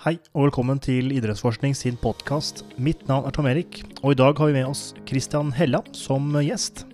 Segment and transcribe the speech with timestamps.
[0.00, 2.62] Hei og velkommen til Idrettsforskning sin podkast.
[2.80, 6.30] Mitt navn er Tom Erik, og i dag har vi med oss Christian Hella som
[6.40, 6.86] gjest.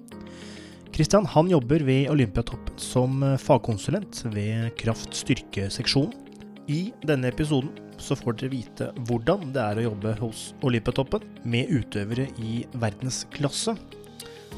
[0.90, 6.18] Christian han jobber ved Olympiatoppen som fagkonsulent ved kraft-styrke-seksjonen.
[6.66, 7.70] I denne episoden
[8.02, 13.78] så får dere vite hvordan det er å jobbe hos Olympiatoppen med utøvere i verdensklasse,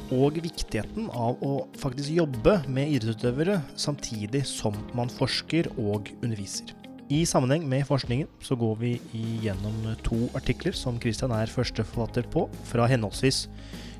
[0.08, 6.77] og viktigheten av å faktisk jobbe med idrettsutøvere samtidig som man forsker og underviser.
[7.08, 12.42] I sammenheng med forskningen så går vi igjennom to artikler som Christian er førsteforfatter på,
[12.68, 13.46] fra henholdsvis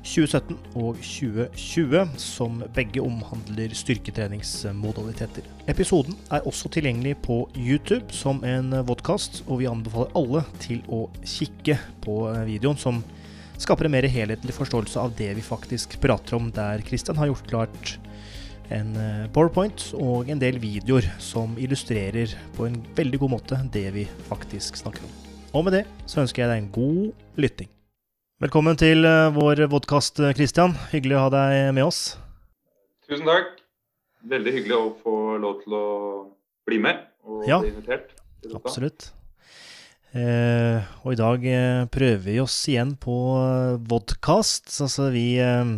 [0.05, 5.47] 2017 og 2020, som begge omhandler styrketreningsmodaliteter.
[5.73, 11.07] Episoden er også tilgjengelig på YouTube som en vodkast, og vi anbefaler alle til å
[11.25, 13.01] kikke på videoen, som
[13.59, 17.49] skaper en mer helhetlig forståelse av det vi faktisk prater om, der Christian har gjort
[17.49, 17.97] klart
[18.73, 18.93] en
[19.33, 24.77] powerpoint og en del videoer som illustrerer på en veldig god måte det vi faktisk
[24.79, 25.13] snakker om.
[25.57, 27.69] Og med det så ønsker jeg deg en god lytting.
[28.39, 29.03] Velkommen til
[29.35, 30.77] vår vodkast, Christian.
[30.93, 32.03] Hyggelig å ha deg med oss.
[33.09, 33.55] Tusen takk.
[34.29, 35.85] Veldig hyggelig å få lov til å
[36.67, 38.13] bli med og Ja, bli invitert.
[38.53, 39.09] Absolutt.
[40.09, 44.71] Eh, og i dag eh, prøver vi oss igjen på eh, vodkast.
[44.81, 45.75] Altså vi eh,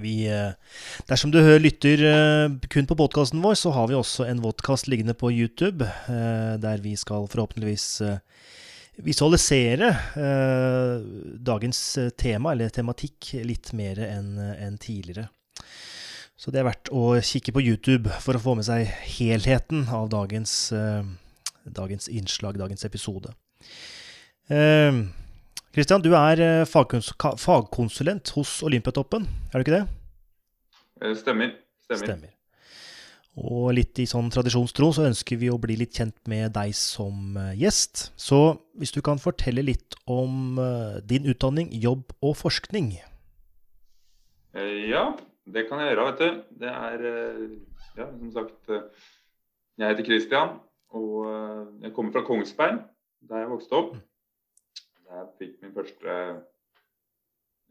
[0.00, 0.54] vi eh,
[1.08, 4.88] Dersom du hører, lytter eh, kun på podkasten vår, så har vi også en vodkast
[4.90, 7.88] liggende på YouTube, eh, der vi skal forhåpentligvis
[9.02, 9.88] visualisere
[11.42, 11.78] dagens
[12.14, 15.26] tema, eller tematikk, litt mer enn tidligere.
[16.38, 20.12] Så det er verdt å kikke på YouTube for å få med seg helheten av
[20.14, 20.70] dagens,
[21.66, 23.34] dagens innslag, dagens episode.
[24.48, 24.92] Eh,
[25.74, 29.86] Kristian, du er eh, fagkonsulent hos Olympiatoppen, er du ikke det?
[31.02, 31.50] Eh, Stemmer.
[31.82, 32.04] Stemmer.
[32.04, 32.30] Stemmer.
[33.42, 37.34] Og litt i sånn tradisjonstro så ønsker vi å bli litt kjent med deg som
[37.42, 38.04] eh, gjest.
[38.14, 38.38] Så
[38.78, 40.62] hvis du kan fortelle litt om
[41.10, 42.92] din utdanning, jobb og forskning.
[44.54, 45.08] Ja,
[45.50, 46.42] det kan jeg gjøre, vet du.
[46.62, 47.06] Det er
[47.98, 50.58] Ja, som sagt Jeg heter Kristian,
[50.94, 51.26] og
[51.82, 52.84] jeg kommer fra Kongsberg,
[53.26, 53.96] der jeg vokste opp.
[55.14, 56.14] Jeg fikk min første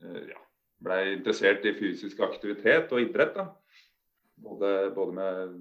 [0.03, 0.39] eh, Ja,
[0.83, 3.49] blei interessert i fysisk aktivitet og idrett, da.
[4.43, 5.57] Både, både med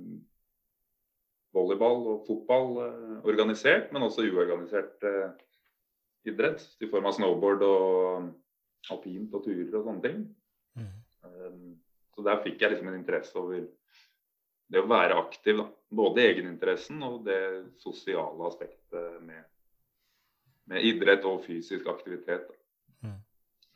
[1.52, 5.34] volleyball og fotball eh, organisert, men også uorganisert eh,
[6.28, 6.64] idrett.
[6.82, 10.24] I form av snowboard og alpint og turer og sånne ting.
[11.22, 11.78] Um,
[12.12, 13.62] Så der fikk jeg liksom en interesse over
[14.72, 15.60] det å være aktiv.
[15.60, 15.68] da.
[15.92, 17.40] Både egeninteressen og det
[17.80, 19.44] sosiale aspektet med,
[20.70, 22.48] med idrett og fysisk aktivitet.
[23.02, 23.18] Mm.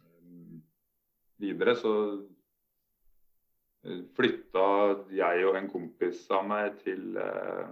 [0.00, 0.62] Um,
[1.42, 1.94] Videre så
[3.84, 4.68] eh, flytta
[5.14, 7.66] jeg og en kompis av meg til eh,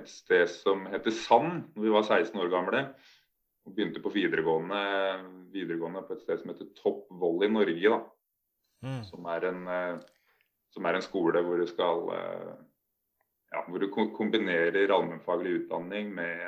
[0.00, 2.86] et sted som heter Sand, når vi var 16 år gamle.
[3.64, 4.80] Og begynte på videregående,
[5.54, 8.02] videregående på et sted som heter Topp Volley Norge.
[8.84, 9.04] Mm.
[9.08, 9.98] som er en, eh,
[10.74, 12.54] som er en skole hvor du skal eh,
[13.54, 16.42] ja, hvor du kombinerer allmennfaglig utdanning med,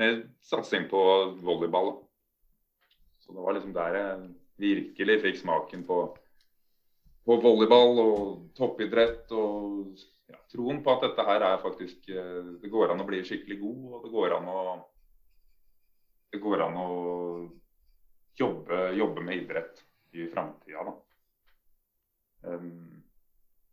[0.00, 1.02] med satsing på
[1.42, 1.94] volleyball.
[3.20, 4.30] Så det var liksom der jeg
[4.62, 5.98] virkelig fikk smaken på,
[7.26, 8.22] på volleyball og
[8.58, 9.30] toppidrett.
[9.36, 9.92] Og
[10.32, 13.60] ja, troen på at dette her er faktisk eh, Det går an å bli skikkelig
[13.60, 14.62] god, og det går an å
[16.32, 16.90] det går an å
[18.40, 19.82] jobbe, jobbe med idrett
[20.16, 20.94] i framtida, da.
[22.48, 23.02] Um,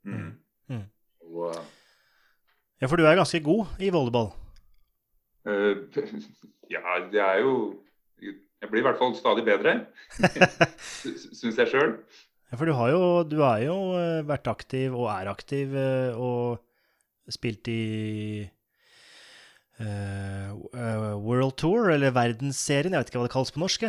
[0.03, 0.33] mm.
[0.67, 0.83] Mm.
[1.29, 1.55] Og,
[2.79, 4.33] Ja, for du er ganske god i volleyball.
[5.45, 5.75] Eh,
[6.75, 7.53] ja, det er jo
[8.21, 9.77] Jeg blir i hvert fall stadig bedre,
[11.39, 11.93] syns jeg sjøl.
[12.49, 16.17] Ja, for du har jo, du har jo eh, vært aktiv og er aktiv eh,
[16.17, 16.59] og
[17.31, 18.43] spilt i
[19.79, 20.49] eh,
[21.23, 23.85] World Tour, eller verdensserien, jeg vet ikke hva det kalles på norsk.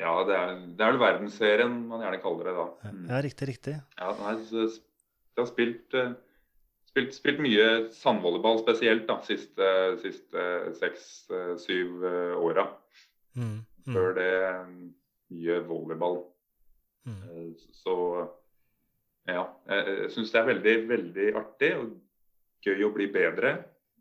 [0.00, 2.66] Ja, det er, det er verdensserien man gjerne kaller det da.
[2.84, 3.06] Ja, Mm.
[3.10, 3.74] ja, riktig, riktig.
[3.98, 6.14] Ja, nei, så jeg har spilt, eh,
[6.90, 9.70] spilt, spilt mye sandvolleyball spesielt da, siste,
[10.02, 10.44] siste
[10.80, 12.04] seks-syv
[12.40, 12.66] åra.
[13.38, 14.76] Mm, mm, Før det eh,
[15.30, 16.22] mye volleyball.
[17.06, 17.22] mm.
[17.30, 17.50] Eh,
[17.82, 17.96] Så
[19.30, 21.90] ja, jeg, syns det er veldig, veldig artig og
[22.64, 23.54] gøy å bli bedre.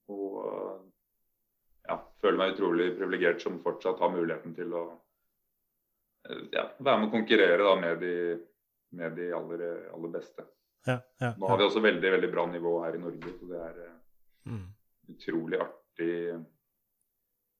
[0.09, 0.77] Og eh,
[1.89, 4.85] ja, føler meg utrolig privilegert som fortsatt har muligheten til å
[6.25, 8.15] eh, ja, være med å konkurrere da, med de,
[8.97, 10.47] med de aller, aller beste.
[10.87, 13.59] Ja, ja, Nå har vi også veldig veldig bra nivå her i Norge, så det
[13.65, 13.95] er eh,
[14.51, 14.65] mm.
[15.13, 16.13] utrolig artig,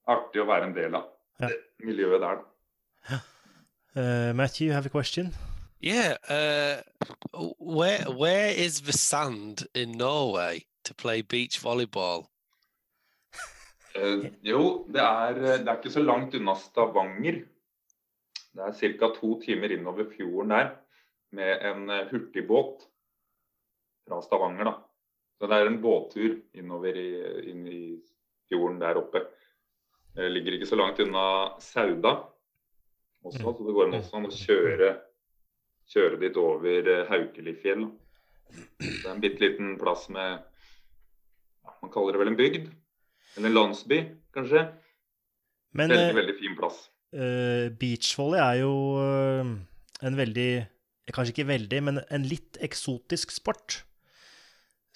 [0.08, 1.48] artig å være en del av Ja.
[1.48, 2.42] det miljøet der.
[3.96, 5.34] Uh, Matthew, you have a question?
[5.82, 6.18] Yeah.
[6.30, 6.82] Uh,
[7.60, 12.28] where where is the sand in Norway to play beach volleyball?
[13.96, 15.34] Uh, jo, det er,
[15.64, 17.42] det er ikke så langt unna Stavanger.
[18.54, 19.10] Det er ca.
[19.16, 20.70] to timer innover fjorden der
[21.32, 22.88] med en hurtigbåt
[24.10, 24.72] fra Stavanger.
[24.72, 24.76] da.
[25.40, 27.12] Så det er en båttur innover i,
[27.52, 27.84] inn i
[28.50, 29.24] fjorden der oppe.
[30.18, 31.24] Det ligger ikke så langt unna
[31.64, 32.18] Sauda
[33.24, 34.90] også, så det går også an å kjøre,
[35.92, 37.86] kjøre dit over eh, Haukelifjell.
[38.80, 42.70] Det er en bitte liten plass med ja, Man kaller det vel en bygd?
[43.38, 44.00] Eller en landsby,
[44.34, 44.64] kanskje.
[45.78, 46.80] Men Veldig, eh, veldig fin plass.
[47.10, 48.74] Uh, beachvolley er jo
[50.06, 50.52] en veldig
[51.10, 53.80] Kanskje ikke veldig, men en litt eksotisk sport.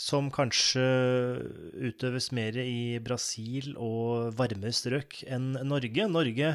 [0.03, 0.83] Som kanskje
[1.87, 6.07] utøves mer i Brasil og varmere strøk enn Norge.
[6.11, 6.49] Norge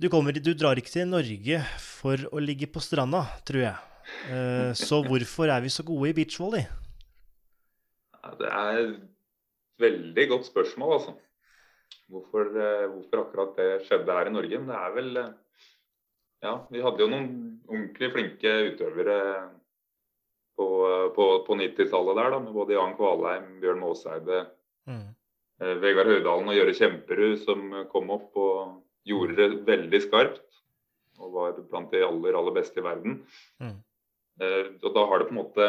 [0.00, 3.78] du, kommer, du drar ikke til Norge for å ligge på stranda, tror jeg.
[4.32, 6.66] Eh, Så hvorfor er vi så gode i beachvolley?
[8.40, 8.96] Det er et
[9.80, 11.14] veldig godt spørsmål, altså.
[12.10, 14.58] Hvorfor, eh, hvorfor akkurat det skjedde her i Norge.
[14.58, 15.30] Men det er vel eh,
[16.40, 17.30] Ja, vi hadde jo noen
[17.68, 19.16] ordentlig flinke utøvere
[20.60, 20.68] på,
[21.16, 24.44] på, på 90-tallet der, da, med både Jan Kvalheim, Bjørn Maaseide,
[24.88, 25.10] Mm.
[25.60, 30.46] eh, Vegard Høydalen og Gjøre Kjemperud som kom opp og gjorde det veldig skarpt.
[31.20, 33.18] Og var blant de aller, aller beste i verden.
[33.60, 33.74] Mm.
[34.40, 35.66] Eh, og da har det på en måte,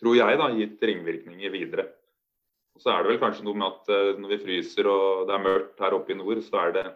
[0.00, 1.88] tror jeg, da, gitt ringvirkninger videre.
[2.76, 5.34] Og så er det vel kanskje noe med at eh, når vi fryser og det
[5.36, 6.86] er mørkt her oppe i nord, så er det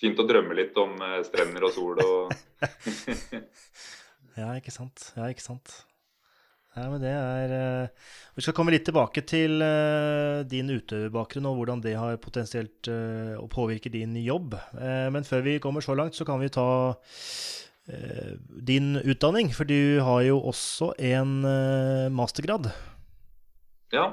[0.00, 2.32] fint å drømme litt om eh, strender og sol og
[4.38, 5.10] Ja, ikke sant.
[5.18, 5.80] Ja, ikke sant.
[6.78, 11.58] Ja, men det er uh, Vi skal komme litt tilbake til uh, din utøverbakgrunn og
[11.58, 14.54] hvordan det har potensielt uh, å påvirke din jobb.
[14.78, 16.68] Men før vi kommer så langt, så kan vi ta
[18.68, 19.48] din utdanning.
[19.56, 21.40] For du har jo også en
[22.12, 22.68] mastergrad.
[23.94, 24.10] Ja,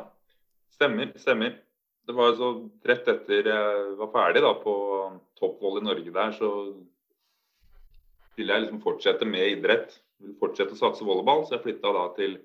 [0.71, 1.11] stemmer.
[1.19, 1.57] Stemmer.
[2.07, 2.53] Det var så
[2.87, 4.75] rett etter jeg var ferdig da på
[5.41, 6.49] toppvoll i Norge der, så
[8.37, 9.97] ville jeg liksom fortsette med idrett.
[10.39, 12.37] Fortsette å satse volleyball, så jeg flytta da til,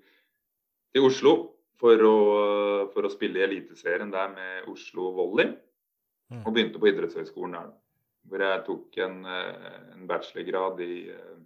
[0.94, 1.34] til Oslo
[1.80, 2.16] for å,
[2.92, 5.54] for å spille i Eliteserien der med Oslo Volley.
[6.30, 6.42] Mm.
[6.44, 7.70] Og begynte på idrettshøyskolen der.
[8.30, 11.38] Hvor jeg tok en, en bachelorgrad i eh,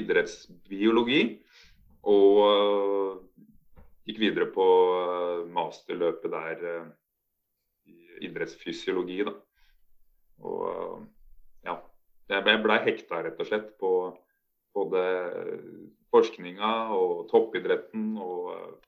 [0.00, 1.22] idrettsbiologi.
[2.10, 3.44] Og eh,
[4.10, 6.66] gikk videre på eh, masterløpet der
[7.88, 9.36] i idrettsfysiologi, da.
[10.44, 11.06] Og
[11.66, 11.78] ja.
[12.30, 13.92] Jeg ble, ble hekta rett og slett på
[14.74, 15.02] både
[16.10, 18.78] forskninga og toppidretten og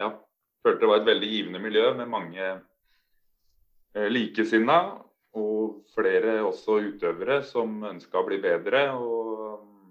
[0.00, 0.12] ja.
[0.64, 2.44] Følte det var et veldig givende miljø med mange
[3.94, 4.78] eh, likesinna.
[5.36, 8.84] Og flere også utøvere som ønska å bli bedre.
[8.96, 9.90] Og mm,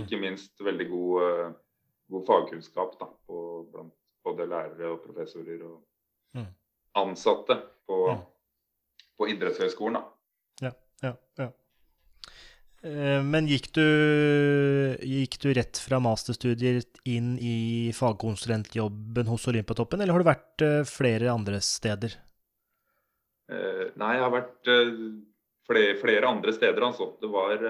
[0.00, 1.52] ikke minst veldig god, eh,
[2.14, 3.42] god fagkunnskap da, på,
[3.72, 3.92] blant
[4.24, 5.78] både lærere og professorer og
[6.32, 6.46] Mm.
[6.94, 7.56] ansatte
[7.88, 8.20] på, Mm.
[9.18, 9.94] på idrettshøyskolen.
[9.98, 10.04] da.
[10.62, 10.70] Ja,
[11.02, 11.48] ja, ja.
[12.80, 13.84] Eh, Men gikk du,
[15.04, 20.80] gikk du rett fra masterstudier inn i fagkonsulentjobben hos Olympiatoppen, eller har du vært eh,
[20.88, 22.16] flere andre steder?
[23.52, 24.72] Eh, nei, jeg har vært
[25.68, 27.10] flere, flere andre steder, altså.
[27.20, 27.60] Det var,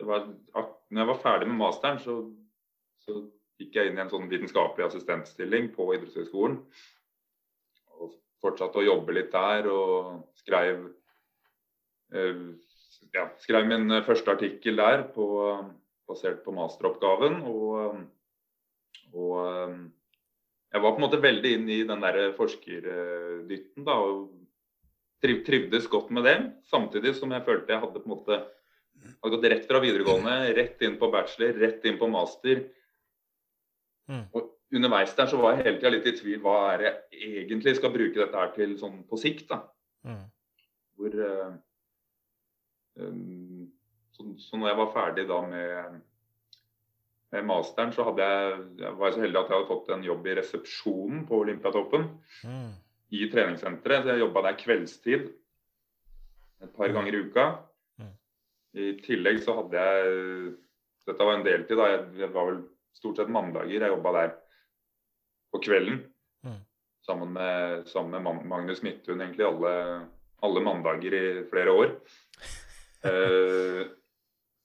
[0.00, 0.26] det var
[0.88, 2.16] Når jeg var ferdig med masteren, så,
[3.04, 3.20] så
[3.60, 6.56] gikk jeg inn i en sånn vitenskapelig assistentstilling på idrettshøyskolen.
[8.00, 10.88] Og fortsatte å jobbe litt der og skrev
[13.14, 15.26] ja, skrev min eh, første artikkel der på,
[16.08, 17.40] basert på masteroppgaven.
[17.48, 17.98] Og,
[19.12, 19.76] og eh,
[20.72, 24.30] jeg var på en måte veldig inn i den der forskerdytten da, og
[25.22, 26.38] triv, trivdes godt med det.
[26.70, 28.42] Samtidig som jeg følte jeg hadde på en måte
[29.02, 32.64] hadde gått rett fra videregående, rett inn på bachelor, rett inn på master.
[34.10, 34.24] Mm.
[34.36, 37.44] Og underveis der så var jeg hele tida litt i tvil hva er det jeg
[37.44, 39.48] egentlig skal bruke dette her til sånn på sikt.
[39.50, 39.62] da.
[40.06, 40.24] Mm.
[40.98, 41.52] Hvor eh,
[42.96, 46.00] så, så når jeg var ferdig da med,
[47.32, 50.26] med masteren, så jeg, jeg var jeg så heldig at jeg hadde fått en jobb
[50.28, 52.08] i resepsjonen på Olympiatoppen.
[52.44, 52.72] Mm.
[53.12, 54.04] I treningssenteret.
[54.04, 55.30] Så jeg jobba der kveldstid
[56.62, 57.46] et par ganger i uka.
[58.00, 58.12] Mm.
[58.78, 60.52] I tillegg så hadde jeg
[61.02, 61.86] Dette var en deltid, da.
[61.90, 62.60] Jeg, var vel
[62.94, 64.34] stort sett mandager jeg jobba der
[65.50, 65.96] på kvelden.
[66.46, 66.60] Mm.
[67.02, 69.72] Sammen med, sammen med Magnus Midthun egentlig alle,
[70.46, 71.96] alle mandager i flere år.
[73.04, 73.82] Eh,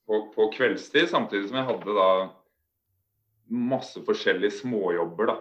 [0.07, 2.09] på, på kveldstid, samtidig som jeg hadde da
[3.47, 5.37] masse forskjellige småjobber da,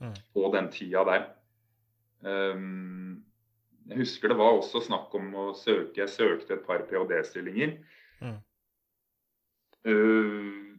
[0.00, 0.14] Mm.
[0.34, 1.22] på den tida der.
[2.24, 3.24] Um,
[3.86, 7.76] jeg husker det var også snakk om å søke Jeg søkte et par ph.d.-stillinger.
[8.20, 8.38] Mm.
[9.86, 10.74] Uh,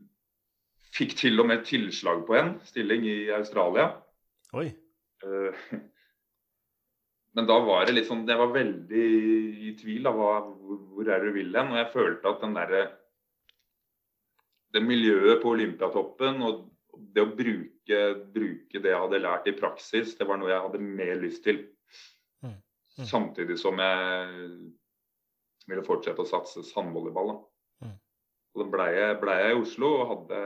[0.95, 3.91] fikk til og med tilslag på en stilling i Australia.
[4.53, 4.67] Oi.
[5.24, 5.65] Eh,
[7.35, 9.07] men da var det litt sånn Jeg var veldig
[9.67, 10.05] i tvil.
[10.07, 10.53] da, hvor,
[10.95, 11.73] hvor er det du vil hen?
[11.73, 12.85] Og jeg følte at den derre
[14.75, 16.63] Det miljøet på Olympiatoppen og
[16.95, 17.99] det å bruke,
[18.31, 21.57] bruke, det jeg hadde lært i praksis, det var noe jeg hadde mer lyst til.
[22.39, 22.53] Mm.
[22.55, 23.07] Mm.
[23.09, 24.45] Samtidig som jeg
[25.67, 27.33] ville fortsette å satse sandvolleyball.
[27.83, 27.97] Mm.
[28.55, 30.41] Og da ble jeg, ble jeg, i Oslo og hadde,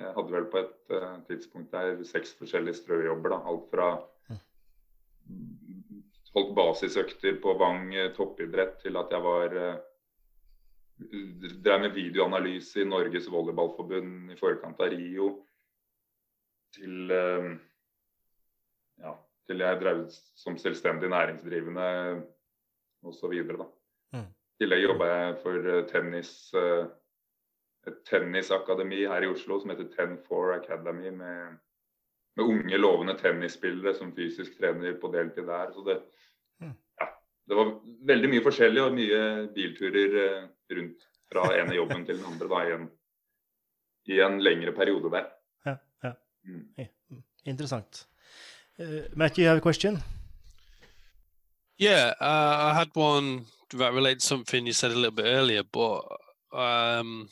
[0.00, 3.36] jeg hadde vel på et uh, tidspunkt der seks forskjellige strøjobber.
[3.36, 3.40] Da.
[3.52, 3.88] Alt fra
[6.36, 9.80] holdt basisøkter på Vang eh, toppidrett til at jeg var uh,
[11.64, 15.32] drev med videoanalyse i Norges Volleyballforbund i forkant av Rio.
[16.72, 17.50] Til, uh,
[19.02, 19.16] ja,
[19.48, 21.88] til jeg drev som selvstendig næringsdrivende
[23.04, 23.34] osv.
[24.14, 24.28] Mm.
[24.28, 26.30] I tillegg jobba jeg for tennis,
[27.88, 31.10] et tennisakademi her i Oslo som heter Ten4 Academy.
[31.10, 31.58] med
[32.36, 35.72] med unge, lovende tennisspillere som fysisk trener på deltid der.
[35.74, 35.98] Så det,
[36.60, 36.74] hmm.
[37.00, 37.08] ja,
[37.48, 37.72] det var
[38.12, 39.20] veldig mye forskjellig og mye
[39.54, 42.88] bilturer eh, rundt fra ene jobben til den andre da, i, en,
[44.12, 45.28] i en lengre periode der.
[45.66, 46.16] Ja, ja.
[46.44, 46.66] Mm.
[47.10, 47.22] mm.
[47.44, 48.06] Interessant.
[48.78, 50.02] Uh, Matthew, you have a question?
[51.78, 55.62] Yeah, uh, I had one that relates to something you said a little bit earlier,
[55.64, 56.04] but
[56.52, 57.28] um,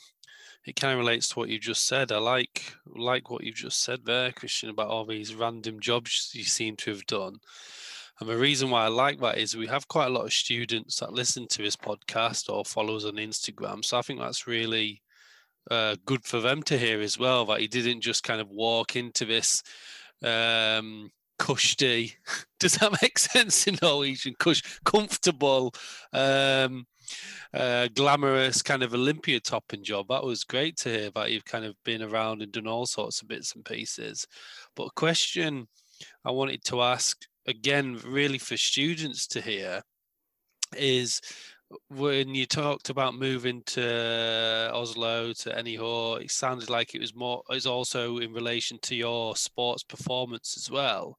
[0.65, 2.11] it kind of relates to what you just said.
[2.11, 6.43] I like like what you've just said there, Christian, about all these random jobs you
[6.43, 7.39] seem to have done.
[8.19, 10.99] And the reason why I like that is we have quite a lot of students
[10.99, 13.83] that listen to this podcast or follow us on Instagram.
[13.83, 15.01] So I think that's really
[15.71, 17.45] uh, good for them to hear as well.
[17.45, 19.63] That he didn't just kind of walk into this
[20.23, 22.13] um, cushy.
[22.59, 24.35] Does that make sense in Norwegian?
[24.37, 25.73] Cush, comfortable.
[26.13, 26.85] Um,
[27.53, 30.07] uh, glamorous kind of Olympia topping job.
[30.09, 33.21] That was great to hear that you've kind of been around and done all sorts
[33.21, 34.25] of bits and pieces.
[34.75, 35.67] But a question
[36.25, 39.81] I wanted to ask again, really for students to hear,
[40.77, 41.21] is
[41.89, 47.43] when you talked about moving to Oslo to Anyhow, it sounded like it was more
[47.51, 51.17] is also in relation to your sports performance as well.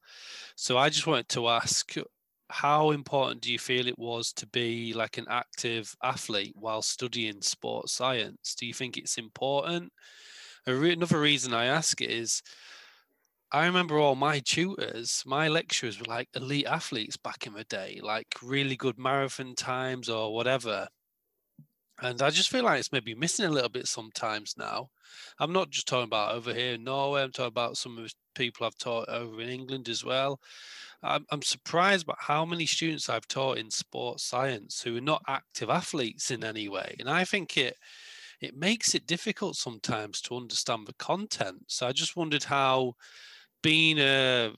[0.56, 1.94] So I just wanted to ask
[2.52, 7.40] how important do you feel it was to be like an active athlete while studying
[7.40, 8.54] sports science?
[8.54, 9.92] Do you think it's important?
[10.66, 12.42] Another reason I ask is
[13.50, 18.00] I remember all my tutors, my lecturers were like elite athletes back in the day,
[18.02, 20.88] like really good marathon times or whatever.
[22.02, 24.90] And I just feel like it's maybe missing a little bit sometimes now.
[25.38, 28.12] I'm not just talking about over here in Norway, I'm talking about some of the
[28.34, 30.40] people I've taught over in England as well.
[31.02, 35.22] I'm, I'm surprised by how many students I've taught in sports science who are not
[35.28, 36.96] active athletes in any way.
[36.98, 37.76] And I think it
[38.40, 41.64] it makes it difficult sometimes to understand the content.
[41.68, 42.94] So I just wondered how
[43.62, 44.52] being a,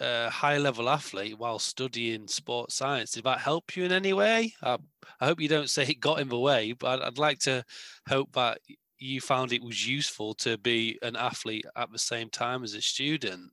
[0.00, 4.54] a high level athlete while studying sports science did that help you in any way?
[4.62, 4.78] I,
[5.20, 7.64] I hope you don't say it got in the way, but I'd, I'd like to
[8.08, 8.58] hope that
[8.98, 12.82] you found it was useful to be an athlete at the same time as a
[12.82, 13.50] student.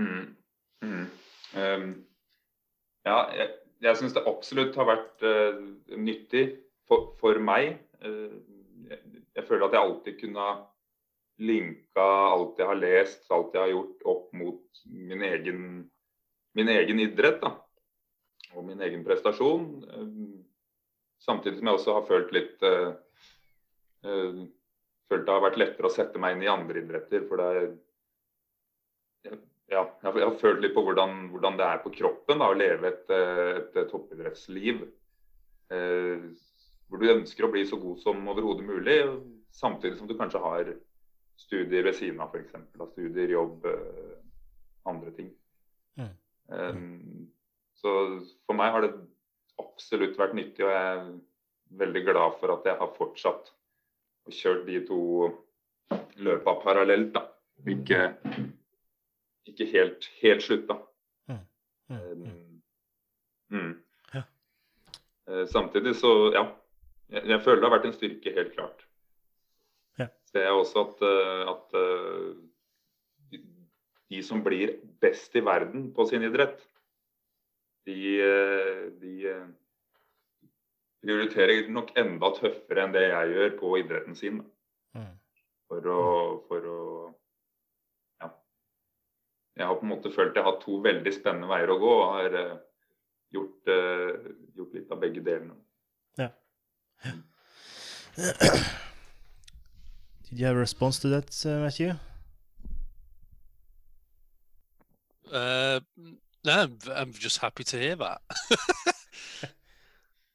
[0.00, 0.34] Mm.
[0.82, 1.06] Mm.
[1.54, 2.04] Um,
[3.04, 3.48] ja, jeg,
[3.82, 5.60] jeg syns det absolutt har vært uh,
[5.98, 6.46] nyttig
[6.88, 7.76] for, for meg.
[8.04, 8.40] Uh,
[8.88, 8.98] jeg,
[9.36, 10.54] jeg, føler at jeg alltid kunne ha
[11.40, 15.60] linka alt jeg har lest, alt jeg har gjort, opp mot min egen,
[16.56, 17.40] min egen idrett.
[17.42, 17.54] Da.
[18.56, 19.68] Og min egen prestasjon.
[19.92, 20.42] Um,
[21.22, 22.92] samtidig som jeg også har følt litt uh,
[25.12, 27.26] Følt det har vært lettere å sette meg inn i andre idretter.
[27.28, 27.66] For det er
[29.28, 29.36] jeg,
[29.70, 32.88] ja, jeg har følt litt på hvordan, hvordan det er på kroppen da, å leve
[32.88, 34.82] et, eh, et, et toppidrettsliv.
[35.72, 36.32] Uh,
[36.88, 38.98] hvor du ønsker å bli så god som overhodet mulig,
[39.54, 40.72] samtidig som du kanskje har
[41.40, 42.54] studier ved siden av f.eks.
[42.92, 44.16] Studier, jobb, eh,
[44.90, 45.32] andre ting.
[46.00, 46.14] Mm.
[46.52, 47.26] Um,
[47.80, 47.92] så
[48.46, 48.92] for meg har det
[49.62, 51.12] absolutt vært nyttig, og jeg er
[51.82, 53.52] veldig glad for at jeg har fortsatt
[54.22, 55.02] og kjørt de to
[56.22, 57.14] løpa parallelt.
[57.14, 57.26] da.
[57.68, 58.04] Ikke
[59.46, 60.74] ikke helt, helt slutta.
[61.28, 61.38] Mm.
[61.88, 62.22] Mm.
[62.22, 62.62] Um,
[63.58, 63.82] mm.
[64.14, 64.22] Ja.
[65.30, 66.46] Uh, samtidig så, ja.
[67.08, 68.86] Jeg, jeg, føler det har vært en styrke, helt klart.
[70.32, 70.38] Ja.
[70.38, 73.40] Ser jeg også at, uh, at uh,
[74.10, 76.60] de som blir best i verden på sin idrett,
[77.86, 78.22] de,
[79.00, 79.12] de
[81.02, 84.38] prioriterer nok enda tøffere enn det jeg gjør på idretten sin.
[84.94, 85.16] Mm.
[85.66, 86.02] For å,
[86.46, 86.78] for å
[89.52, 92.14] jeg har på en måte følt jeg har to veldig spennende veier å gå, og
[92.14, 92.36] har
[93.34, 93.72] gjort,
[94.56, 95.58] gjort, litt av begge delene.
[96.20, 96.30] Ja.
[100.32, 101.92] Did you have a response to that, uh, Matthew?
[105.30, 105.80] Uh,
[106.42, 108.22] no, I'm, I'm just happy to hear that.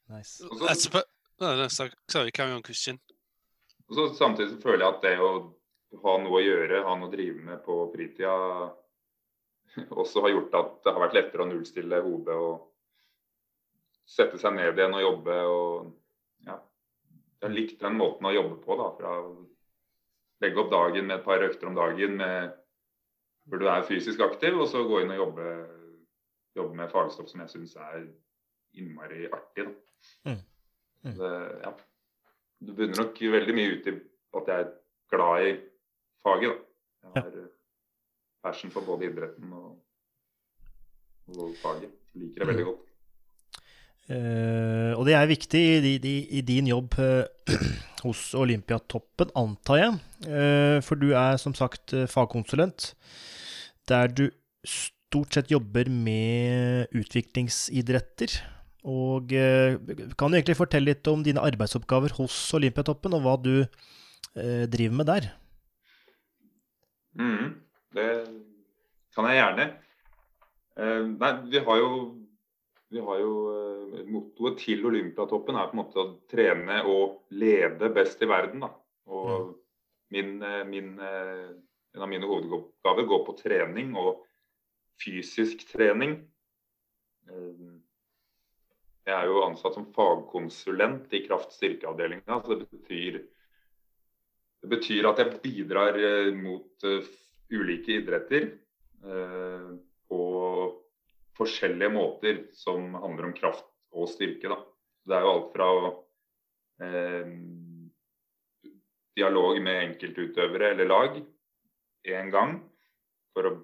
[0.09, 0.39] Nice.
[0.65, 1.05] That's about,
[1.41, 2.99] no, no, sorry, sorry, carry on, Christian.
[3.89, 5.31] Så Samtidig så føler jeg at det å
[6.03, 8.35] ha noe å gjøre, ha noe å drive med på fritida,
[10.03, 12.69] også har gjort at det har vært lettere å nullstille hodet og
[14.07, 15.37] sette seg ned igjen og jobbe.
[15.43, 16.55] og ja,
[17.41, 18.79] Jeg har likt den måten å jobbe på.
[18.79, 19.17] da, Fra
[20.43, 22.53] legge opp dagen med et par økter om dagen med,
[23.47, 25.51] hvor du er fysisk aktiv, og så gå inn og jobbe,
[26.57, 28.07] jobbe med fagstoff som jeg syns er
[28.77, 29.69] innmari artig.
[30.27, 30.41] Mm.
[31.03, 31.13] Mm.
[31.17, 31.73] Det, ja.
[32.59, 33.93] Du bunner nok veldig mye ut i
[34.37, 34.71] at jeg er
[35.13, 35.51] glad i
[36.25, 36.57] faget.
[37.03, 37.11] da.
[37.13, 37.51] Jeg har eh,
[38.43, 39.77] passion for både idretten og,
[41.37, 41.93] og faget.
[42.17, 42.86] Liker det veldig godt.
[44.07, 47.25] Eh, og det er viktig i, di- i din jobb uh,
[48.05, 49.97] hos Olympiatoppen, antar jeg.
[50.23, 52.93] Uh, for du er som sagt fagkonsulent,
[53.91, 54.29] der du
[54.67, 58.37] stort sett jobber med utviklingsidretter.
[58.87, 63.65] Og kan du egentlig fortelle litt om dine arbeidsoppgaver hos Olympiatoppen, og hva du
[64.71, 65.27] driver med der?
[67.19, 67.49] Mm,
[67.97, 68.07] det
[69.15, 69.65] kan jeg gjerne.
[71.17, 71.89] Nei, vi har jo,
[72.89, 77.89] vi har jo eh, Mottoet til Olympiatoppen er på en måte å trene og lede
[77.95, 78.63] best i verden.
[78.63, 78.71] Da.
[79.11, 79.53] Og
[80.15, 81.49] min, eh, min, eh,
[81.95, 84.23] en av mine hovedoppgaver går på trening og
[85.03, 86.19] fysisk trening.
[89.07, 93.19] Jeg er jo ansatt som fagkonsulent i kraft-styrkeavdelinga, så det betyr
[94.57, 95.99] det betyr at jeg bidrar
[96.39, 96.85] mot
[97.51, 98.47] ulike idretter
[99.05, 99.67] eh,
[100.09, 100.21] på
[101.37, 104.49] forskjellige måter som handler om kraft og styrke.
[104.51, 104.57] Da.
[105.07, 105.69] Det er jo alt fra
[106.83, 107.31] eh,
[109.17, 111.19] dialog med enkeltutøvere eller lag
[112.07, 112.59] én gang
[113.35, 113.55] for å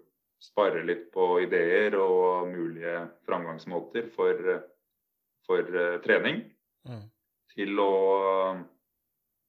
[0.44, 4.60] spare litt på ideer og mulige framgangsmåter for,
[5.48, 6.46] for eh, trening,
[6.84, 7.04] Mm.
[7.56, 7.92] til å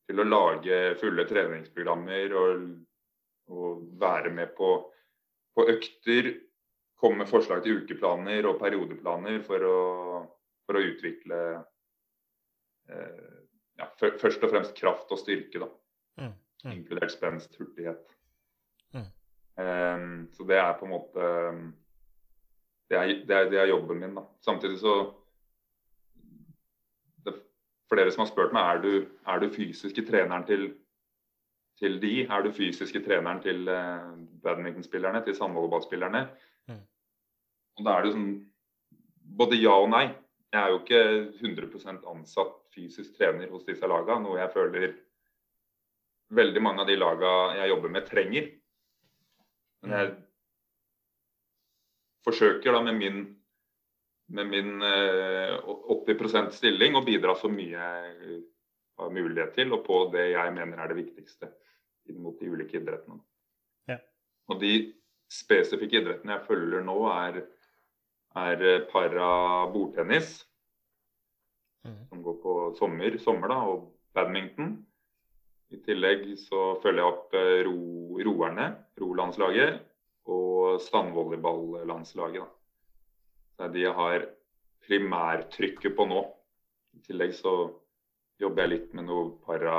[0.06, 2.64] til å lage fulle treningsprogrammer og,
[3.52, 4.70] og være med på,
[5.56, 6.34] på økter.
[7.00, 9.78] Komme med forslag til ukeplaner og periodeplaner for å,
[10.64, 11.40] for å utvikle
[12.88, 13.32] eh,
[13.80, 15.60] ja, fø- først og fremst kraft og styrke.
[15.64, 15.68] Da.
[16.22, 16.30] Mm,
[16.64, 16.70] mm.
[16.76, 18.04] Inkludert spenst, hurtighet.
[18.94, 19.08] Mm.
[19.60, 21.32] Eh, så det er på en måte
[22.90, 24.14] Det er, det er, det er jobben min.
[24.14, 24.22] Da.
[24.44, 24.94] Samtidig så
[27.26, 27.34] det,
[27.90, 28.90] flere som har spurt meg er du
[29.26, 30.66] er du fysiske treneren til,
[31.80, 32.14] til de.
[32.28, 34.10] Er du fysiske treneren til eh,
[34.44, 36.26] badmintonspillerne, til sandvolleyballspillerne?
[36.70, 36.82] Mm.
[37.78, 38.28] Og da er det sånn
[39.38, 40.06] både ja og nei.
[40.54, 41.00] Jeg er jo ikke
[41.42, 44.92] 100 ansatt fysisk trener hos disse laga, noe jeg føler
[46.34, 48.50] veldig mange av de laga jeg jobber med, trenger.
[49.82, 50.12] Men jeg
[52.24, 53.24] forsøker da med min
[54.26, 55.58] med min eh,
[56.08, 58.38] 80% stilling å bidra så mye jeg
[58.96, 61.50] har mulighet til, og på det jeg mener er det viktigste
[62.08, 63.20] inn mot de ulike idrettene.
[63.90, 63.98] Ja.
[64.48, 64.74] Og de
[65.32, 67.44] spesifikke idrettene jeg følger nå, er,
[68.40, 69.30] er eh, para
[69.72, 70.42] bordtennis,
[71.84, 72.06] Mm.
[72.08, 74.78] som går på sommer, sommer da, og badminton.
[75.74, 78.68] I tillegg så følger jeg opp eh, ro, roerne,
[79.00, 79.82] rolandslaget,
[80.32, 82.46] og standvolleyballandslaget.
[83.58, 84.24] Det er de jeg har
[84.86, 86.22] primærtrykket på nå.
[86.96, 87.52] I tillegg så
[88.40, 89.76] jobber jeg litt med noe para,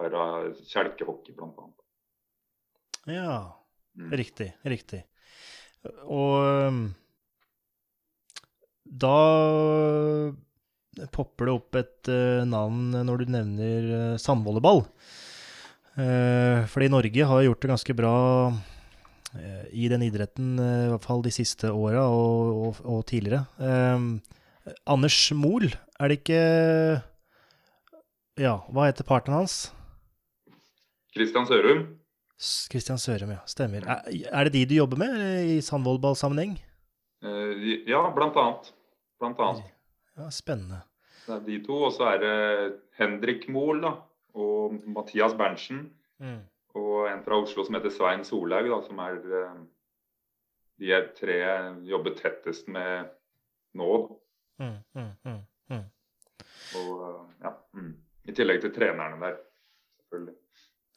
[0.00, 0.22] para
[0.64, 1.84] kjelkehockey, annet.
[3.12, 3.36] Ja.
[3.94, 5.04] Riktig, riktig.
[6.08, 6.34] Og
[6.68, 6.84] um,
[8.84, 9.16] da
[11.14, 14.84] popper det opp et uh, navn når du nevner uh, sandvolleyball.
[15.94, 18.14] Uh, fordi Norge har gjort det ganske bra
[18.50, 23.44] uh, i den idretten, i hvert fall de siste åra og, og, og tidligere.
[23.58, 24.22] Um,
[24.88, 25.68] Anders Mol,
[26.00, 26.44] er det ikke
[28.40, 29.68] Ja, hva heter partneren hans?
[31.14, 31.84] Kristian Sørum.
[32.70, 33.42] Christian Sørum, ja.
[33.50, 33.86] Stemmer.
[33.88, 35.18] Er, er det de du jobber med
[35.56, 36.56] i sandvolleyballsammenheng?
[37.24, 38.72] eh, ja, blant annet.
[39.18, 39.70] Blant annet.
[40.16, 40.82] Ja, spennende.
[41.26, 41.78] Det er de to.
[41.88, 42.34] Og så er det
[42.98, 43.94] Henrik Mohl da,
[44.34, 45.86] og Mathias Berntsen.
[46.18, 46.42] Mm.
[46.74, 49.56] Og en fra Oslo som heter Svein Solhaug, da, som er eh,
[50.82, 51.38] de er tre
[51.86, 53.10] jobber tettest med
[53.78, 53.90] nå.
[54.58, 55.84] Mm, mm, mm, mm.
[56.80, 57.92] Og, eh, ja, mm.
[58.24, 59.38] I tillegg til trenerne der,
[60.00, 60.34] selvfølgelig.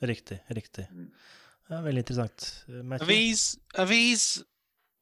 [0.02, 0.86] Riktig, riktig.
[0.92, 1.12] Mm.
[1.70, 2.66] Ja, veldig interessant.
[2.70, 4.44] Eh, Are these are these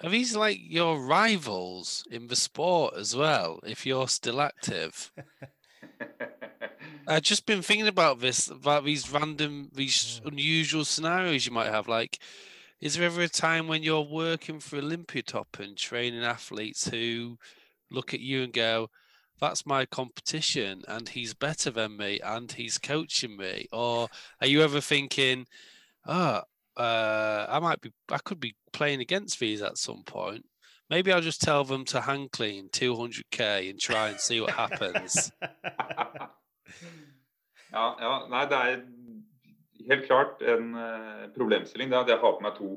[0.04, 3.60] are these like your rivals in the sport as well?
[3.64, 5.12] If you're still active,
[7.08, 11.88] I've just been thinking about this about these random these unusual scenarios you might have.
[11.88, 12.18] Like
[12.82, 17.38] is there ever a time when you're working for Olympiatop and training athletes who
[17.90, 18.90] look at you and go,
[19.40, 23.68] that's my competition and he's better than me and he's coaching me?
[23.72, 24.08] Or
[24.42, 25.46] are you ever thinking,
[26.06, 26.42] oh,
[26.78, 30.46] uh, I might be, I could be playing against these at some point.
[30.90, 35.32] Maybe I'll just tell them to hand clean 200k and try and see what happens.
[37.74, 38.84] ja, ja, nei, det er
[39.90, 41.90] helt klart en uh, problemstilling.
[41.90, 42.70] Det at jeg har på meg to,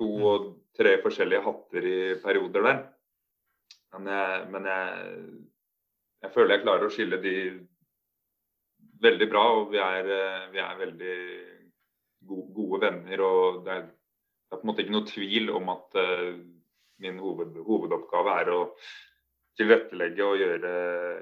[0.00, 0.24] to mm.
[0.32, 2.82] og tre forskjellige hatter i perioder der.
[3.96, 5.20] Men jeg, men jeg,
[6.24, 7.34] jeg føler jeg klarer å skille de
[9.02, 11.16] veldig bra, og vi er, eh, vi er veldig
[12.28, 13.20] gode, gode venner.
[13.24, 16.36] og det er, det er, på en måte ikke noe tvil om at uh,
[17.00, 18.60] min hoved, hovedoppgave er å
[19.58, 20.72] tilrettelegge og gjøre,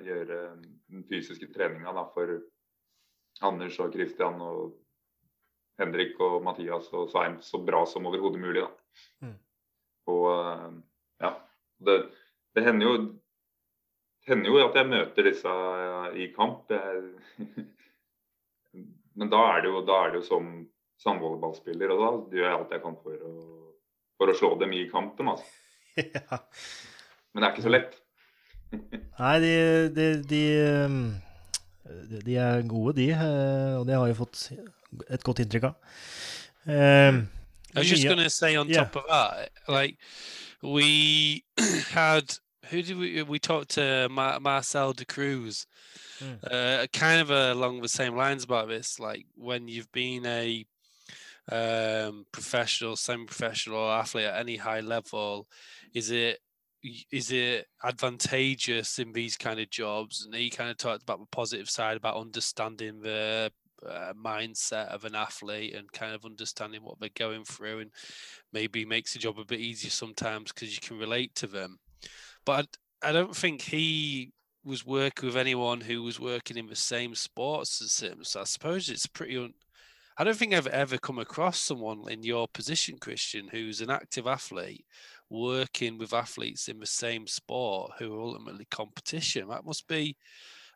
[0.06, 0.38] gjøre
[0.88, 2.38] den fysiske treninga for
[3.46, 4.78] Anders og Kristian og
[5.78, 8.64] Henrik og Mathias og Svein så bra som overhodet mulig.
[9.22, 9.36] Mm.
[10.10, 10.72] Og uh,
[11.22, 11.34] ja,
[11.86, 12.00] det,
[12.58, 12.94] det hender jo
[14.28, 15.52] hender jo at jeg møter disse
[16.18, 16.72] i kamp.
[19.18, 20.50] men da er, jo, da er, det jo, som
[21.02, 23.32] sandvolleyballspiller, og da gjør jeg alt jeg kan for å,
[24.18, 25.32] for å slå dem i kampen.
[25.34, 25.48] Altså.
[25.98, 26.36] Ja.
[27.34, 27.96] Men det er ikke så lett.
[29.18, 29.54] Nei, de,
[29.96, 30.42] de, de,
[32.22, 33.08] de, er gode, de.
[33.16, 34.44] Eh, og det har jeg fått
[35.10, 35.96] et godt inntrykk av.
[36.68, 37.24] Um,
[37.74, 38.84] I was just going to say on yeah.
[38.84, 39.98] top of that, like
[40.62, 41.42] we
[41.90, 42.38] had
[42.70, 45.66] who did we we talked to Mar- Marcel de Cruz,
[46.20, 46.38] mm.
[46.50, 48.98] uh, kind of along the same lines about this.
[48.98, 50.64] Like when you've been a
[51.50, 55.46] um, professional, semi-professional athlete at any high level,
[55.94, 56.38] is it
[57.10, 60.24] is it advantageous in these kind of jobs?
[60.24, 63.50] And he kind of talked about the positive side about understanding the
[63.86, 67.90] uh, mindset of an athlete and kind of understanding what they're going through, and
[68.52, 71.78] maybe makes the job a bit easier sometimes because you can relate to them.
[72.48, 74.32] But I, don't think he
[74.64, 78.24] was working with anyone who was working in the same sports as him.
[78.24, 79.36] So I suppose it's pretty.
[79.36, 79.52] Un-
[80.16, 84.26] I don't think I've ever come across someone in your position, Christian, who's an active
[84.26, 84.86] athlete
[85.28, 89.48] working with athletes in the same sport who are ultimately competition.
[89.48, 90.16] That must be,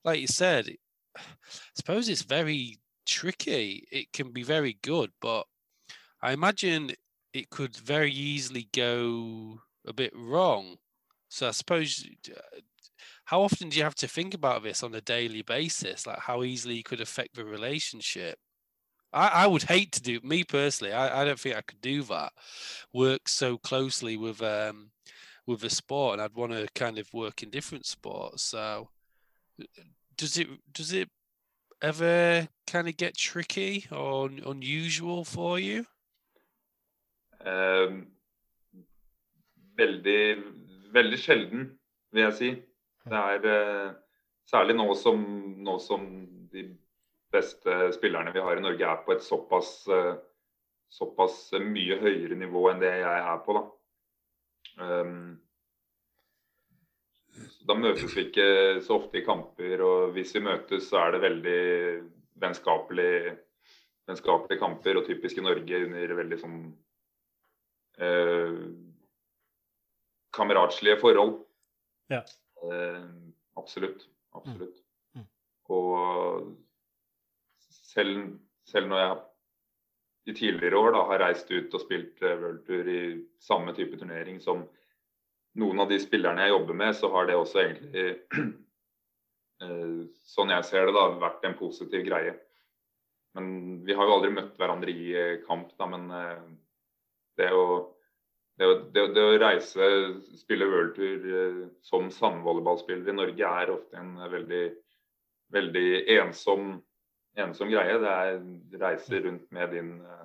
[0.04, 0.68] like you said,
[1.16, 1.22] I
[1.74, 3.88] suppose it's very tricky.
[3.90, 5.46] It can be very good, but
[6.20, 6.90] I imagine
[7.32, 10.76] it could very easily go a bit wrong.
[11.32, 12.60] So I suppose, uh,
[13.24, 16.06] how often do you have to think about this on a daily basis?
[16.06, 18.38] Like how easily it could affect the relationship?
[19.14, 20.92] I, I would hate to do me personally.
[20.92, 22.34] I, I don't think I could do that.
[22.92, 24.90] Work so closely with um
[25.46, 28.42] with a sport, and I'd want to kind of work in different sports.
[28.42, 28.90] So
[29.58, 29.82] uh,
[30.18, 31.08] does it does it
[31.80, 35.86] ever kind of get tricky or unusual for you?
[37.40, 38.12] Um,
[39.76, 41.66] veldig veldig sjelden,
[42.12, 42.50] vil jeg si.
[43.08, 43.94] Det er eh,
[44.50, 45.22] særlig nå som,
[45.64, 46.06] nå som,
[46.52, 46.66] de
[47.32, 50.14] beste spillerne vi har i Norge er på et såpass, eh,
[50.92, 53.56] såpass mye høyere nivå enn det jeg er på.
[53.56, 53.62] Da,
[54.84, 55.30] um,
[57.68, 58.46] da møtes vi ikke
[58.84, 61.62] så ofte i kamper, og hvis vi møtes, så er det veldig
[62.42, 63.34] vennskapelige,
[64.10, 66.58] vennskapelige kamper, og typisk i Norge under veldig sånn
[68.04, 68.60] uh,
[70.32, 71.36] kameratslige forhold.
[72.12, 72.22] Ja.
[72.62, 73.04] Eh,
[73.60, 74.08] absolutt.
[74.32, 74.78] Absolutt.
[75.14, 75.20] Mm.
[75.20, 75.26] Mm.
[75.68, 76.56] Og
[77.92, 79.18] selv, selv, når jeg
[80.24, 83.02] i tidligere år da, har reist ut og spilt uh, worldtour i
[83.42, 84.62] samme type turnering som
[85.58, 88.06] noen av de spillerne jeg jobber med, så har det også egentlig
[88.38, 88.52] uh,
[90.32, 92.32] Sånn jeg ser det, da, vært en positiv greie.
[93.36, 96.08] Men vi har jo aldri møtt hverandre i uh, kamp, da, men
[97.38, 97.91] det å
[98.62, 99.88] det, det, det, å reise,
[100.40, 104.62] spille worldtour eh, som sandvolleyballspiller i Norge er ofte en veldig,
[105.54, 106.76] veldig ensom,
[107.38, 107.98] ensom greie.
[108.02, 110.24] Det er reise rundt med din, eh,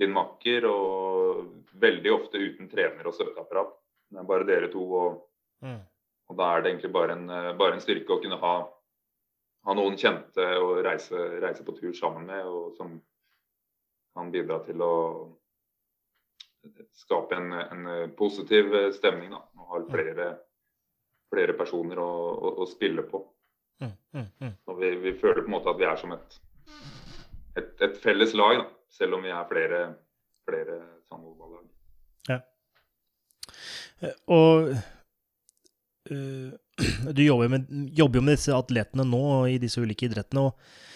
[0.00, 1.46] din makker, og
[1.82, 3.76] veldig ofte uten trener og støtteapparat.
[4.10, 5.20] Det er bare dere to, og,
[5.64, 5.80] mm.
[6.30, 8.54] og da er det egentlig bare en, eh, bare en, styrke å kunne ha,
[9.66, 12.96] ha noen kjente å reise, reise, på tur sammen med, og som
[14.16, 14.94] kan bidra til å
[16.92, 19.30] skape en, en, eh, positiv eh, stemning.
[19.34, 20.28] Da, og har flere,
[21.32, 23.22] flere personer å, å, å, spille på.
[23.80, 24.54] Mm, mm, mm.
[24.68, 26.38] Og vi, vi, føler på en måte at vi er som et,
[27.56, 29.82] et, et felles lag, da, selv om vi er flere,
[30.48, 31.66] flere samholdsballag.
[32.28, 32.40] Ja.
[34.04, 34.74] Eh, og
[36.10, 36.52] øh,
[37.16, 40.50] du jobber, med, jobber jo med disse atletene nå i disse ulike idrettene.
[40.50, 40.88] og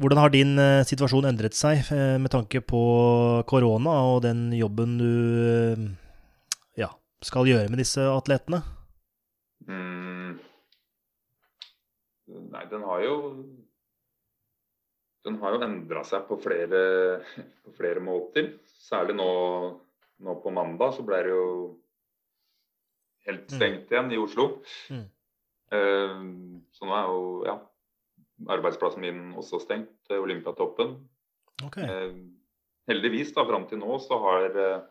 [0.00, 2.80] hvordan har din eh, situasjon endret seg eh, med tanke på
[3.46, 5.10] korona og den jobben du
[5.44, 5.84] eh,
[6.80, 6.90] ja,
[7.22, 8.62] skal gjøre med disse atletene?
[9.68, 10.40] Mm.
[12.54, 13.14] Nei, den har jo
[15.24, 16.80] Den har jo endra seg på flere,
[17.64, 18.50] på flere måter.
[18.84, 19.28] Særlig nå,
[20.20, 21.46] nå, på mandag så ble det jo
[23.24, 23.54] helt Mm.
[23.56, 24.44] stengt igjen i Oslo.
[24.92, 25.06] Mm.
[25.72, 27.54] Uh, så nå er jo ja,
[28.50, 30.96] arbeidsplassen min også stengt, eh, Olympiatoppen.
[31.64, 31.84] Okay.
[31.84, 32.16] Eh,
[32.90, 34.82] heldigvis, da, fram til nå, så har, eh,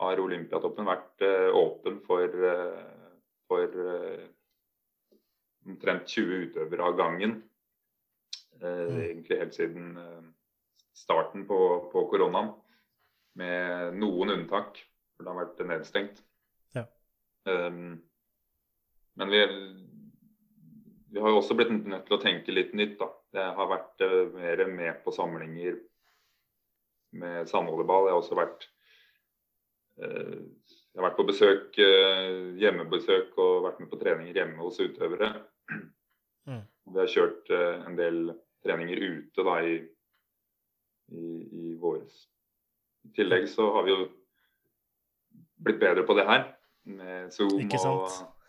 [0.00, 2.84] har Olympiatoppen vært eh, åpen for, eh,
[3.48, 3.78] for
[5.66, 7.42] omtrent 20 utøvere av gangen.
[8.62, 9.00] Eh, Mm.
[9.02, 10.34] Egentlig helt siden
[10.96, 12.54] starten på, på koronaen.
[13.36, 14.78] Med noen unntak,
[15.16, 16.22] for det har vært nedstengt.
[16.72, 16.86] Ja.
[17.44, 18.00] Um,
[19.16, 19.40] men vi,
[21.16, 22.98] vi har jo også blitt nødt til å tenke litt nytt.
[23.00, 23.06] da.
[23.32, 25.78] Jeg har vært eh, mer med på samlinger
[27.16, 28.08] med sandvolleyball.
[28.08, 28.66] Jeg har også vært
[30.04, 34.80] eh, jeg har vært på besøk, eh, hjemmebesøk og vært med på treninger hjemme hos
[34.82, 35.30] utøvere.
[36.44, 36.60] Mm.
[36.92, 38.20] Vi har kjørt en del
[38.62, 39.80] treninger ute da i,
[41.16, 41.24] i,
[41.62, 42.26] i våres.
[43.08, 44.04] I tillegg så har vi jo
[45.64, 46.46] blitt bedre på det her.
[46.92, 48.06] Med Zoom og?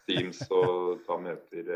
[0.08, 1.73] Teams og ta møter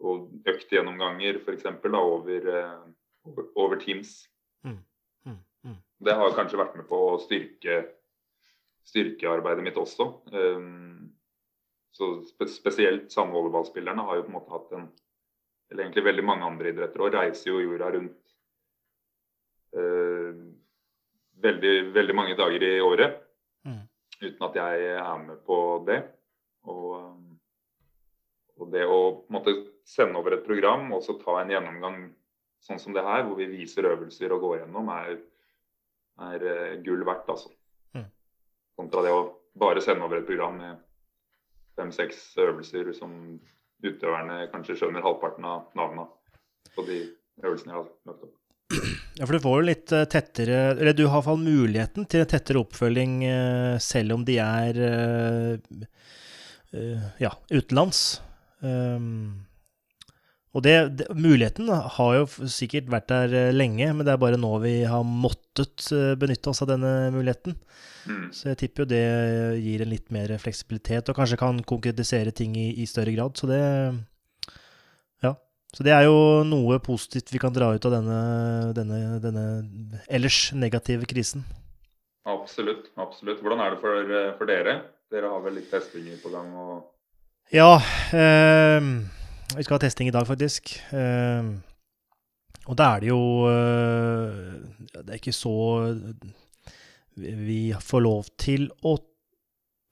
[0.00, 1.66] og øktgjennomganger f.eks.
[1.84, 2.84] over, eh,
[3.28, 4.28] over, over Teams.
[4.64, 4.78] Mm,
[5.26, 5.78] mm.
[6.00, 7.82] Det har kanskje vært med på å styrke
[8.90, 10.06] styrkearbeidet mitt også.
[10.32, 11.10] Um,
[11.92, 14.90] så spesielt sandvolleyballspillerne har jo på en måte hatt en
[15.70, 18.30] Eller egentlig veldig mange andre idretter og reiser jo jorda rundt
[19.78, 20.40] uh,
[21.44, 23.20] veldig, veldig mange dager i året.
[23.62, 23.84] Mm.
[24.18, 26.00] Uten at jeg er med på det.
[26.66, 27.38] Og, um,
[28.58, 29.54] og det å på en måte
[29.88, 32.00] sende over et program og så ta en gjennomgang
[32.64, 35.20] sånn som det her, hvor vi viser øvelser og går gjennom, er,
[36.30, 37.52] er eh, gull verdt, altså.
[37.96, 38.08] Mm.
[38.80, 39.22] Kontra det å
[39.60, 40.82] bare sende over et program med
[41.78, 43.14] fem-seks øvelser som
[43.80, 46.04] utøverne kanskje skjønner halvparten av navnene
[46.74, 47.00] på de
[47.40, 48.36] øvelsene jeg har lagt opp.
[49.18, 52.28] Ja, for du får jo litt eh, tettere Eller du har iallfall muligheten til en
[52.30, 54.78] tettere oppfølging eh, selv om de er
[57.18, 58.20] ja, utenlands.
[58.62, 59.49] Um,
[60.50, 64.40] og det, det, muligheten har jo sikkert vært der eh, lenge, men det er bare
[64.40, 67.54] nå vi har måttet eh, benytte oss av denne muligheten.
[68.10, 68.24] Mm.
[68.34, 69.04] Så jeg tipper jo det
[69.62, 73.38] gir en litt mer fleksibilitet, og kanskje kan konkretisere ting i, i større grad.
[73.38, 73.60] Så det
[75.22, 75.36] Ja.
[75.70, 78.20] Så det er jo noe positivt vi kan dra ut av denne,
[78.74, 79.44] denne, denne
[80.10, 81.44] ellers negative krisen.
[82.26, 82.90] Absolutt.
[82.96, 83.38] absolutt.
[83.40, 84.80] Hvordan er det for, eh, for dere?
[85.10, 86.50] Dere har vel litt testinger på gang?
[86.58, 86.90] og
[87.54, 87.78] Ja,
[88.12, 88.90] eh,
[89.56, 90.72] vi skal ha testing i dag, faktisk.
[90.94, 91.50] Eh,
[92.68, 95.54] og da er det jo eh, Det er ikke så
[97.20, 98.96] vi- får lov til å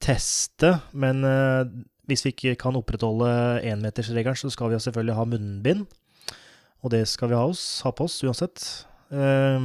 [0.01, 1.65] teste, men eh,
[2.09, 5.87] hvis vi ikke kan opprettholde énmetersregelen, så skal vi selvfølgelig ha munnbind.
[6.85, 8.63] Og det skal vi ha, oss, ha på oss uansett.
[9.11, 9.59] Eh,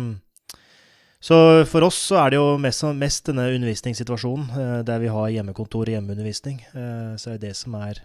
[1.24, 1.38] så
[1.70, 5.86] for oss så er det jo mest, mest denne undervisningssituasjonen, eh, der vi har hjemmekontor
[5.88, 6.60] og hjemmeundervisning.
[6.74, 8.02] Så så er det det som er,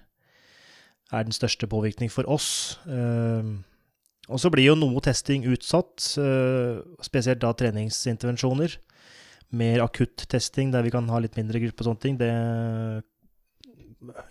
[1.12, 2.78] er den største påvirkning for oss.
[2.88, 3.54] Eh,
[4.28, 8.76] og så blir jo noe testing utsatt, eh, spesielt da treningsintervensjoner.
[9.56, 12.32] Mer akutt testing der vi kan ha litt mindre gruppe og sånne ting, det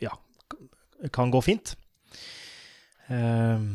[0.03, 0.13] ja,
[1.13, 1.73] kan gå fint.
[3.09, 3.67] Eh,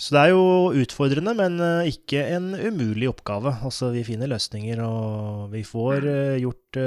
[0.00, 3.56] så det er jo utfordrende, men eh, ikke en umulig oppgave.
[3.66, 6.80] Altså, vi finner løsninger, og vi får eh, gjort,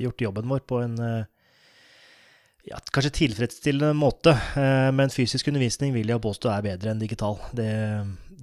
[0.00, 0.98] gjort jobben vår på en
[2.66, 4.32] ja, kanskje tilfredsstillende måte.
[4.58, 7.38] Eh, men fysisk undervisning vil jeg påstå er bedre enn digital.
[7.54, 7.68] Det,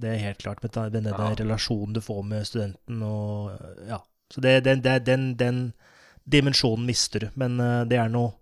[0.00, 1.30] det er helt klart med den, Ja.
[1.38, 3.52] relasjonen du får med studenten og
[3.88, 4.00] Ja.
[4.32, 5.58] Så det, den, den, den
[6.26, 7.28] dimensjonen mister du.
[7.36, 8.32] Men eh, det er noe,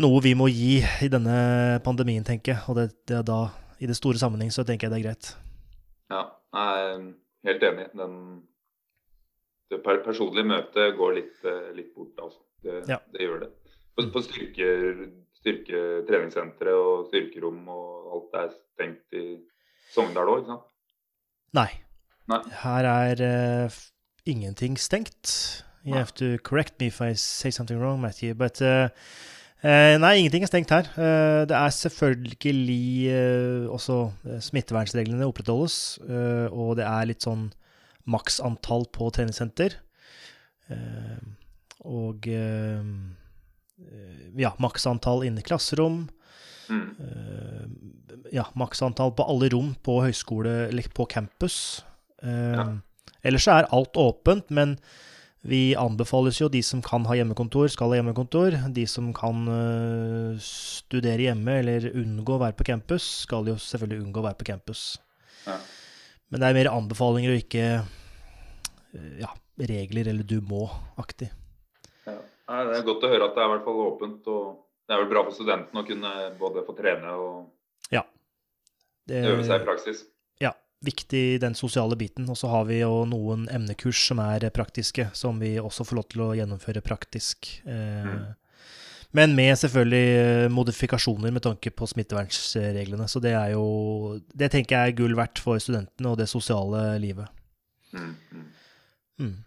[0.00, 2.62] noe vi må gi i denne pandemien, tenker jeg.
[2.68, 3.42] Og det, det er da
[3.80, 5.34] i det store sammenheng så tenker jeg det er greit.
[6.10, 6.22] Ja,
[6.56, 7.04] jeg er
[7.50, 7.86] helt enig.
[7.96, 8.16] Den,
[9.70, 12.40] det personlige møtet går litt, eh, litt bort, altså.
[12.64, 12.98] Det, Ja.
[13.12, 13.50] det gjør det.
[13.96, 14.68] På, på styrke,
[15.40, 19.24] styrketreningssentre og styrkerom og alt er stengt i
[19.90, 20.68] Sogndal òg, ikke sant?
[21.56, 21.70] Nei.
[22.30, 22.42] Nei.
[22.62, 23.80] Her er uh,
[24.28, 25.32] ingenting stengt.
[25.82, 25.98] You Nei.
[25.98, 28.34] have to correct me if I say something wrong, Matthew.
[28.34, 28.88] But uh,
[29.64, 30.88] eh, nei, ingenting er stengt her.
[30.94, 35.98] Eh, det er selvfølgelig eh, også eh, smittevernreglene opprettholdes,
[36.52, 37.50] og det er litt sånn
[38.10, 39.76] maksantall på treningssenter.
[41.80, 42.26] Og
[44.38, 46.04] ja, maksantall inne i klasserom.
[46.70, 46.86] Mm.
[47.02, 47.66] Eh,
[48.36, 51.84] ja, maksantall på alle rom på høyskole eller på campus.
[52.22, 52.68] Eh, Ja.
[53.22, 54.78] Ellers så er alt åpent, men
[55.44, 58.56] vi anbefales jo de som kan ha hjemmekontor, skal ha hjemmekontor.
[58.72, 64.06] De som kan eh, studere hjemme eller unngå å være på campus, skal jo selvfølgelig
[64.06, 64.98] unngå å være på campus.
[65.46, 65.58] Ja.
[66.30, 71.28] Men det er mer anbefalinger og ikke eh, ja, regler eller du må-aktig.
[72.50, 72.56] Ja.
[72.56, 74.26] Nei, Det er godt å høre at det er i hvert fall åpent.
[74.26, 74.58] og
[74.88, 77.46] Det er vel bra for studentene å kunne både få trene og
[79.10, 80.02] Det, øve seg i praksis.
[80.38, 80.52] ja,
[80.84, 82.28] viktig den sosiale biten.
[82.30, 86.08] Og så har vi jo noen emnekurs som er praktiske, som vi også får lov
[86.12, 87.60] til å gjennomføre praktisk.
[87.66, 88.34] Eh, Mm.
[89.12, 93.08] Men med selvfølgelig eh, modifikasjoner med tanke på smittevernreglene.
[93.08, 96.98] Så det er jo Det tenker jeg er gull verdt for studentene og det sosiale
[97.00, 97.26] livet.
[97.92, 98.46] Mm, mm.
[99.18, 99.44] Mm.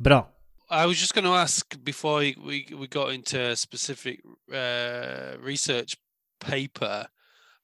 [0.00, 0.26] Bra.
[0.70, 4.22] I was just going to ask before we, we, got into a specific
[4.54, 5.96] uh, research
[6.38, 7.06] paper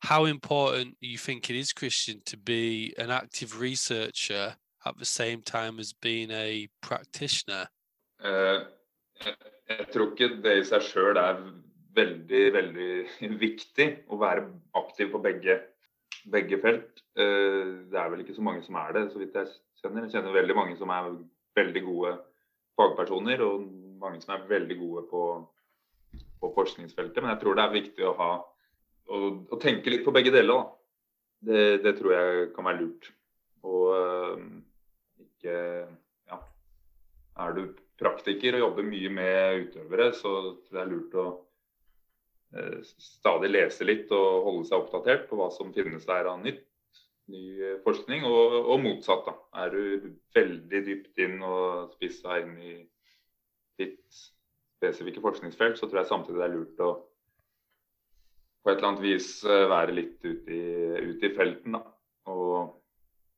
[0.00, 5.42] how important you think it is, Christian, to be an active researcher at the same
[5.42, 7.66] time as being a practitioner.
[8.24, 8.60] Eh,
[9.68, 11.40] jeg, tror ikke det i seg sjøl er
[11.96, 12.92] veldig, veldig
[13.46, 15.60] viktig å være aktiv på begge,
[16.32, 17.02] begge felt.
[17.14, 20.06] Eh, det er vel ikke så mange som er det, så vidt jeg kjenner.
[20.06, 21.12] Jeg kjenner veldig mange som er
[21.56, 22.16] veldig gode
[22.76, 23.66] fagpersoner, og
[24.00, 25.22] mange som er veldig gode på,
[26.40, 27.22] på forskningsfeltet.
[27.22, 28.30] Men jeg tror det er viktig å ha
[29.06, 29.20] å,
[29.52, 30.52] å tenke litt på begge deler.
[30.52, 31.08] Da.
[31.46, 33.10] Det, det tror jeg kan være lurt.
[33.66, 34.46] Og øh,
[35.26, 35.56] ikke
[36.30, 36.40] Ja.
[37.42, 37.66] Er du
[38.00, 40.32] praktiker og jobber mye med utøvere, så
[40.70, 41.26] det er lurt å
[42.56, 46.64] øh, stadig lese litt og holde seg oppdatert på hva som finnes der av nytt.
[47.32, 49.26] Ny eh, forskning, og, og motsatt.
[49.26, 49.34] da.
[49.64, 52.76] Er du veldig dypt inn og spissa inn i
[53.80, 54.22] ditt
[54.76, 56.94] spesifikke forskningsfelt, så tror jeg samtidig det er lurt å
[58.66, 60.62] på et eller annet vis eh, være litt ute i,
[61.12, 61.76] ute i felten.
[61.78, 61.84] da,
[62.32, 62.72] Og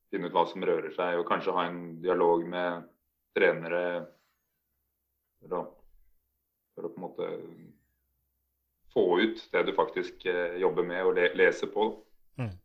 [0.09, 2.87] finne ut hva som rører seg, og kanskje ha en dialog med
[3.37, 3.83] trenere
[5.37, 5.59] for å,
[6.73, 7.29] for å på en måte
[8.89, 11.91] få ut det du faktisk eh, jobber med og le, leser på.
[12.41, 12.55] Mm.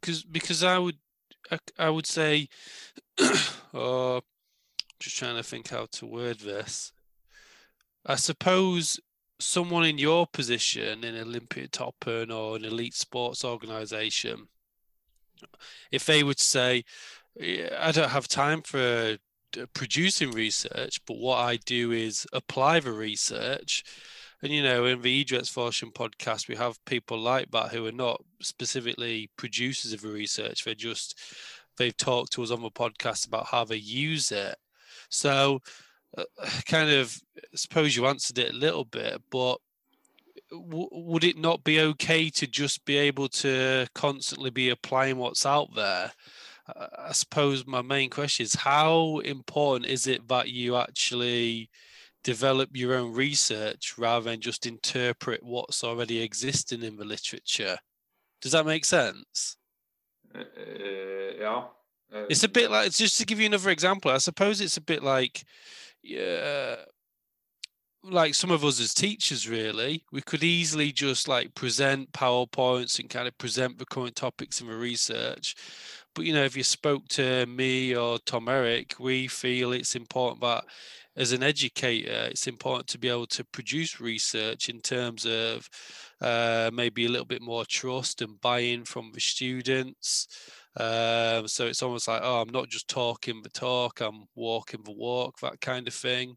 [0.00, 0.96] Because because I would
[1.50, 2.48] I, I would say
[3.74, 4.20] oh
[5.00, 6.92] just trying to think how to word this.
[8.04, 8.98] I suppose
[9.38, 14.48] someone in your position in Olympic Toppen or an elite sports organization,
[15.92, 16.84] if they would say,
[17.36, 19.18] "Yeah, I don't have time for
[19.56, 23.84] uh, producing research, but what I do is apply the research.
[24.42, 28.22] And you know, in the Idrettsforskning podcast, we have people like that who are not
[28.40, 30.64] specifically producers of the research.
[30.64, 31.18] They're just
[31.76, 34.56] they've talked to us on the podcast about how they use it.
[35.10, 35.60] So,
[36.16, 36.24] uh,
[36.66, 37.18] kind of,
[37.54, 39.58] suppose you answered it a little bit, but
[40.50, 45.46] w- would it not be okay to just be able to constantly be applying what's
[45.46, 46.12] out there?
[46.76, 51.70] I suppose my main question is how important is it that you actually
[52.28, 57.78] develop your own research rather than just interpret what's already existing in the literature?
[58.42, 59.56] Does that make sense?
[60.34, 61.68] Eh, eh, ja.
[62.12, 64.10] eh, It's a bit like just to give you another example.
[64.10, 65.42] I suppose it's a bit like,
[66.02, 66.76] yeah,
[68.02, 69.48] like some of us as teachers.
[69.48, 74.60] Really, we could easily just like present powerpoints and kind of present the current topics
[74.60, 75.54] in the research.
[76.18, 80.40] But you know, if you spoke to me or Tom Eric, we feel it's important
[80.40, 80.64] that
[81.16, 85.68] as an educator, it's important to be able to produce research in terms of
[86.20, 90.26] uh, maybe a little bit more trust and buy-in from the students.
[90.76, 94.90] Um, so it's almost like, oh, I'm not just talking the talk, I'm walking the
[94.90, 96.34] walk, that kind of thing.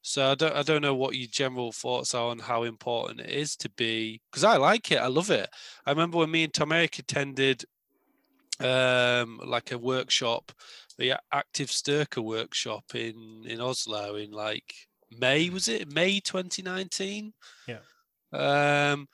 [0.00, 3.30] So I don't, I don't know what your general thoughts are on how important it
[3.30, 5.50] is to be, because I like it, I love it.
[5.84, 7.64] I remember when me and Tom Eric attended
[8.60, 10.52] um, like a workshop,
[10.98, 14.74] the Active Sturker workshop in in Oslo in like
[15.10, 17.32] May, was it May 2019?
[17.66, 17.78] Yeah.
[18.32, 19.08] Um,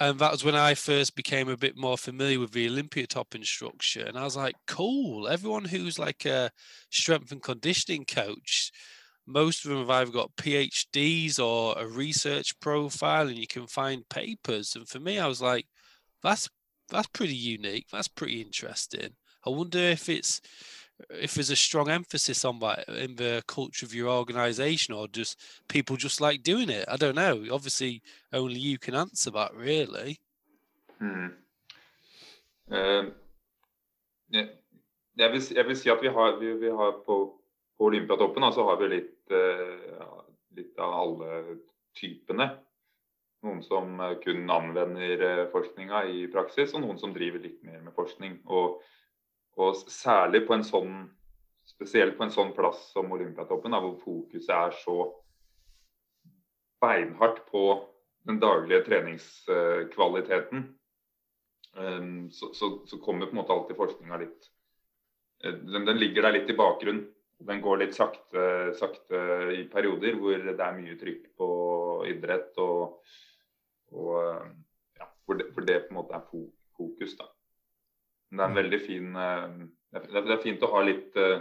[0.00, 3.34] and that was when I first became a bit more familiar with the Olympia top
[3.34, 4.06] instruction.
[4.06, 5.28] And I was like, cool.
[5.28, 6.50] Everyone who's like a
[6.90, 8.70] strength and conditioning coach,
[9.26, 14.08] most of them have either got PhDs or a research profile, and you can find
[14.08, 14.76] papers.
[14.76, 15.66] And for me, I was like,
[16.22, 16.48] that's
[16.88, 17.86] that's pretty unique.
[17.92, 19.10] That's pretty interesting.
[19.46, 20.40] I wonder if it's
[21.10, 25.40] if there's a strong emphasis on that in the culture of your organization or just
[25.68, 26.84] people just like doing it.
[26.88, 27.44] I don't know.
[27.52, 30.18] Obviously, only you can answer that, really.
[31.00, 31.32] Mm.
[32.70, 33.04] Eh,
[34.30, 34.48] jeg,
[35.16, 37.16] jeg, vil, jeg vil si at vi har, vi, vi har på,
[37.78, 40.08] på Olympiatoppen da, så har vi litt, ja,
[40.58, 41.58] litt av alle
[41.96, 42.50] typene.
[43.46, 47.80] Noen som eh, kun anvender eh, forskninga i praksis, og noen som driver litt mer
[47.84, 48.40] med forskning.
[48.50, 48.80] Og,
[49.58, 50.98] og særlig på en sånn
[51.68, 54.96] spesielt på en sånn plass som Olympiatoppen, hvor fokuset er så
[56.80, 57.64] beinhardt på
[58.28, 60.64] den daglige treningskvaliteten,
[61.76, 64.48] ehm, så, så, så kommer på en måte alltid forskninga litt
[65.44, 67.04] den, den, ligger der litt i bakgrunnen.
[67.46, 69.18] Den går litt sakte, sakte,
[69.54, 71.50] i perioder hvor det er mye trykk på
[72.06, 73.02] idrett og,
[73.92, 74.14] og
[74.98, 76.24] ja, hvor, det, hvor, det, på en måte er
[76.76, 77.16] fokus.
[77.18, 77.26] da.
[78.30, 78.60] Men det er en mm.
[78.62, 79.60] veldig fin eh,
[80.04, 81.40] Det er fint å ha litt eh,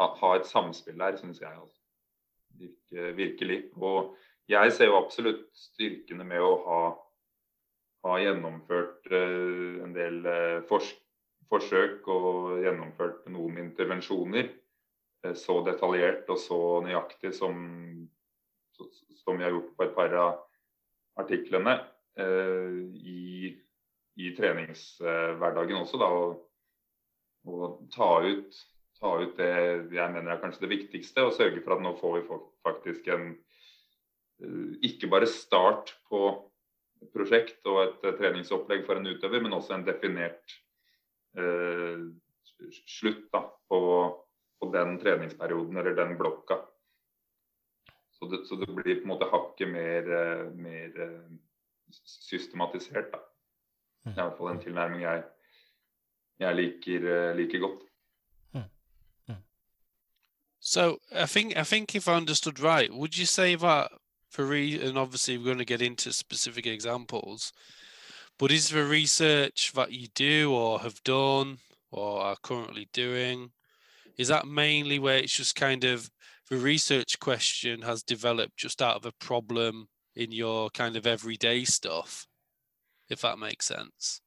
[0.00, 1.52] ha, ha et samspill der, syns jeg.
[1.52, 1.82] Altså.
[2.56, 3.60] Virke, virkelig.
[3.76, 4.14] Og
[4.50, 6.82] jeg ser jo absolutt styrkene med å ha,
[8.06, 11.02] ha gjennomført uh, en del uh, forsk
[11.50, 17.58] forsøk og gjennomført noen intervensjoner uh, så detaljert og så nøyaktig som,
[19.22, 20.42] som vi har gjort på et par av
[21.20, 21.76] artiklene
[22.20, 23.52] eh, i,
[24.20, 26.00] i, treningshverdagen også.
[26.00, 26.10] Da,
[27.46, 28.60] og, ta, ut,
[29.00, 29.50] ta, ut, det
[29.94, 33.30] jeg mener er kanskje det viktigste, og sørge for at nå får vi faktisk en
[33.32, 36.26] eh, ikke bare start på
[37.02, 40.56] et prosjekt og et treningsopplegg for en utøver, men også en definert
[41.36, 42.06] eh,
[42.88, 43.80] slutt da, på,
[44.60, 46.60] på, den treningsperioden eller den blokka.
[48.18, 50.06] Så det, så det, blir på en måte hakket mer,
[50.56, 51.32] mer eh,
[52.04, 53.10] systematisert.
[53.12, 53.18] da.
[54.04, 55.24] Det er i hvert fall en tilnærming jeg,
[56.38, 57.82] jeg liker, eh, liker godt.
[60.60, 63.88] So I think I think if I understood right, would you say that
[64.30, 67.52] for re- and obviously we're going to get into specific examples,
[68.38, 71.58] But is the research that you do or have done
[71.90, 73.50] or are currently doing?
[74.18, 76.10] Is that mainly where it's just kind of
[76.50, 81.64] the research question has developed just out of a problem in your kind of everyday
[81.64, 82.26] stuff,
[83.08, 84.20] if that makes sense?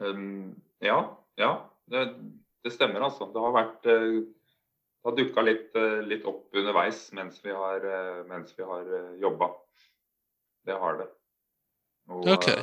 [0.00, 1.70] Um, ja, ja.
[1.86, 2.14] Det,
[2.64, 3.30] det, stemmer altså.
[3.32, 8.26] Det har vært Det har dukka litt, uh, litt, opp underveis mens vi har, uh,
[8.28, 9.48] mens vi har jobba.
[10.66, 11.08] Det har det.
[12.10, 12.62] Og, okay.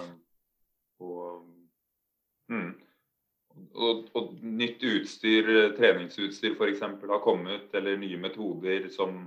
[3.78, 6.82] Og, og, nytt utstyr, treningsutstyr f.eks.
[6.82, 9.22] har kommet, eller nye metoder som,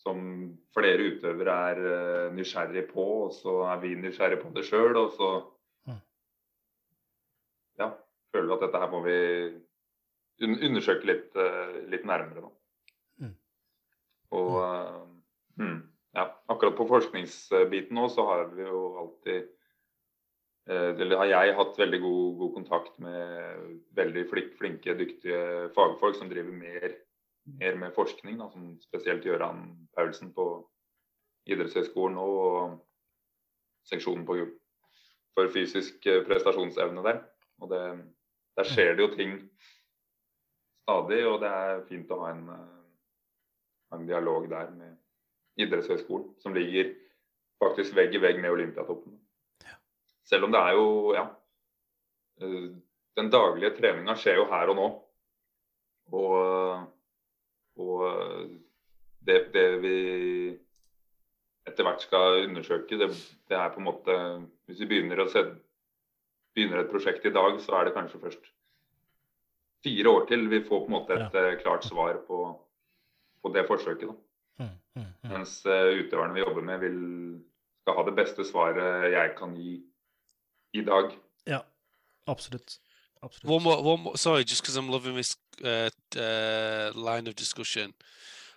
[0.00, 0.22] som
[0.76, 4.96] flere utøvere er uh, nysgjerrig på, og så er vi nysgjerrig på det sjøl.
[5.00, 5.30] Og så
[5.90, 6.00] mm.
[7.82, 7.90] ja,
[8.34, 9.18] føler vi at dette her må vi
[10.70, 12.46] undersøke litt, uh, litt nærmere.
[12.46, 13.26] Da.
[13.26, 13.36] Mm.
[14.38, 15.06] Og uh,
[15.58, 15.78] mm
[16.18, 19.48] ja, akkurat på forskningsbiten nå så har vi jo alltid eh,
[20.68, 23.60] eller har jeg hatt veldig god, god kontakt med
[23.96, 24.24] veldig
[24.58, 26.96] flinke, dyktige fagfolk som driver mer,
[27.60, 28.36] mer med forskning.
[28.40, 29.62] Da, som spesielt Gøran
[29.96, 30.48] Paulsen på
[31.48, 32.76] idrettshøyskolen og
[33.88, 34.36] seksjonen på,
[35.36, 37.22] for fysisk eh, prestasjonsevne der.
[37.62, 37.82] Og det,
[38.58, 39.36] der skjer det jo ting
[40.84, 44.96] stadig, og det er fint å ha en, eh, en dialog der med
[45.58, 46.92] idrettshøyskolen, som ligger
[47.62, 49.16] faktisk vegg i vegg med Olympiatoppen.
[50.28, 51.26] Selv om det er jo ja,
[52.42, 52.70] eh,
[53.18, 54.88] Den daglige treninga skjer jo her og nå.
[56.18, 56.84] Og,
[57.82, 58.04] og
[59.26, 59.96] det, det, vi
[61.68, 63.10] etter hvert skal undersøke, det,
[63.50, 64.14] det, er på en måte
[64.68, 65.42] Hvis vi begynner, se,
[66.56, 68.48] begynner et prosjekt i dag, så er det kanskje først
[69.84, 71.44] fire år til vi får på en måte et ja.
[71.52, 72.38] Eh, klart svar på,
[73.42, 74.10] på det forsøket.
[74.58, 75.30] Mm, mm, mm.
[75.32, 76.98] Mens uh, utøverne vi jobber med, vil,
[77.82, 79.76] skal ha det beste svaret jeg kan gi
[80.72, 81.12] i dag.
[81.44, 81.64] Ja,
[82.26, 82.78] absolutt.
[83.22, 83.50] absolutt.
[83.50, 87.94] One more, one more, sorry, just because I'm loving this uh, uh, line of discussion.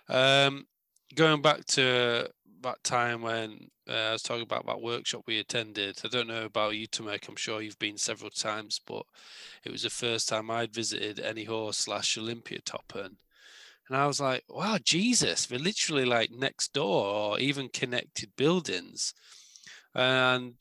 [0.08, 0.66] Um,
[1.14, 2.28] going back to
[2.62, 6.00] that time when uh, I was talking about that workshop we attended.
[6.04, 7.28] I don't know about you, Tomek.
[7.28, 9.02] I'm sure you've been several times, but
[9.64, 13.16] it was the first time I'd visited any horse slash Olympia Toppen.
[13.88, 19.12] And I was like, wow, Jesus, they're literally like next door or even connected buildings.
[19.94, 20.54] And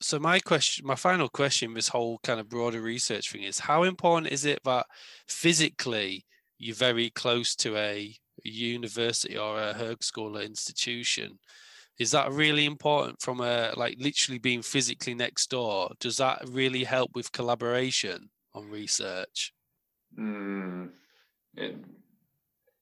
[0.00, 3.82] so my question, my final question, this whole kind of broader research thing is how
[3.82, 4.86] important is it that
[5.26, 6.24] physically
[6.58, 8.14] you're very close to a,
[8.44, 11.38] university or a Högskola institution?
[11.98, 15.90] Is that really important from a like literally being physically next door?
[15.98, 19.52] Does that really help with collaboration on research?
[20.16, 20.92] Mm,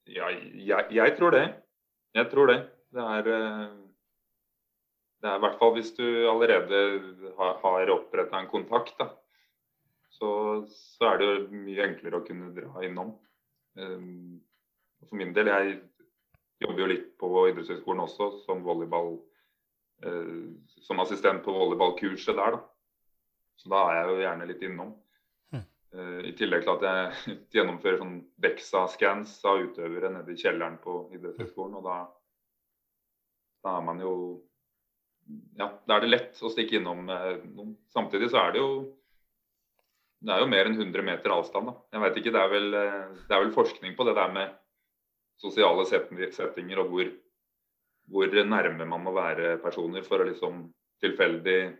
[0.07, 1.55] Ja, jeg, jeg, tror det.
[2.13, 2.69] Jeg tror det.
[2.93, 3.69] Det er, eh,
[5.21, 6.81] det er i hvert fall hvis du allerede
[7.39, 9.09] har, har oppretta en kontakt, da.
[10.17, 10.29] Så,
[10.69, 13.11] så, er det jo mye enklere å kunne dra innom.
[13.77, 14.37] Um,
[15.05, 15.75] for min del, jeg
[16.63, 19.19] jobber jo litt på idrettshøyskolen også som volleyball,
[20.05, 20.47] eh,
[20.85, 22.63] som assistent på volleyballkurset der, da.
[23.57, 24.95] Så da er jeg jo gjerne litt innom.
[25.53, 25.63] Hm.
[25.93, 30.99] Eh, I tillegg til at jeg gjennomfører sånn Bexa-scans av utøvere nede i kjelleren på
[31.17, 31.77] idrettshøyskolen.
[31.77, 31.99] Og da,
[33.65, 34.13] da er man jo
[35.57, 37.73] Ja, da er det lett å stikke innom eh, noen.
[37.91, 38.71] Samtidig så er det jo
[40.17, 41.69] det er jo mer enn 100 meter avstand.
[41.69, 41.75] da.
[41.93, 44.55] Jeg vet ikke, Det er vel, eh, det er vel forskning på det der med
[45.37, 47.11] sosiale settinger og hvor,
[48.09, 50.73] hvor nærme man må være personer for å liksom
[51.03, 51.77] tilfeldig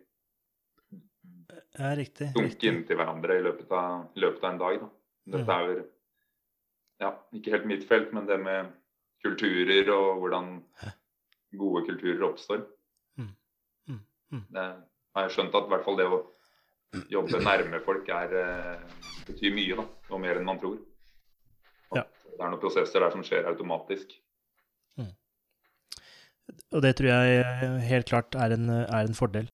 [1.78, 2.34] Ja, riktig.
[2.34, 4.80] dunke inntil hverandre i løpet av, i løpet av en dag.
[4.82, 4.90] da.
[5.38, 5.84] Dette er
[7.02, 8.72] ja, ikke helt mitt felt, men det med
[9.26, 10.62] kulturer og hvordan
[11.58, 12.66] gode kulturer oppstår.
[14.32, 14.40] Mm.
[14.40, 14.44] Mm.
[14.44, 14.54] Mm.
[14.54, 14.68] Det
[15.18, 16.22] har jeg skjønt at i hvert fall det å
[17.12, 20.78] jobbe nærme folk er, eh, betyr mye, da, og mer enn man tror.
[21.96, 22.04] Ja.
[22.04, 24.16] Det er noen prosesser der som skjer automatisk.
[26.76, 29.50] Og det tror jeg helt klart er en, er en fordel.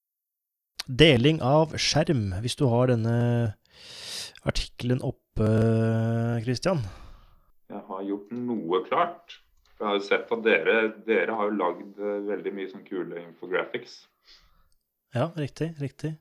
[0.85, 3.15] Deling av skjerm, hvis du har denne
[4.43, 5.47] artikkelen oppe,
[6.43, 6.83] Christian.
[7.71, 9.39] Jeg har gjort noe klart.
[9.79, 10.75] Jeg har jo sett at dere,
[11.07, 14.03] dere har lagd eh, veldig mye sånn kule infographics.
[15.13, 16.15] Ja, riktig, riktig.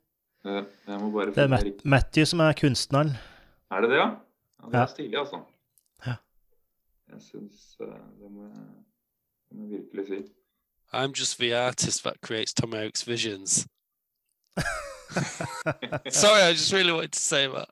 [0.45, 3.13] Jeg, Jeg må bare Det er Matt Matthew som er kunstneren.
[3.71, 4.09] Er det det, ja?
[4.09, 4.83] ja det Ja.
[4.83, 5.41] er stilig, altså.
[6.07, 6.15] Ja.
[7.13, 7.87] Jeg syns eh,
[8.21, 8.67] Det må jeg,
[9.53, 10.21] må virkelig si.
[10.93, 13.67] I'm just the artist that creates Tom Eric's visions.
[16.11, 17.69] Sorry, I just really wanted to say that.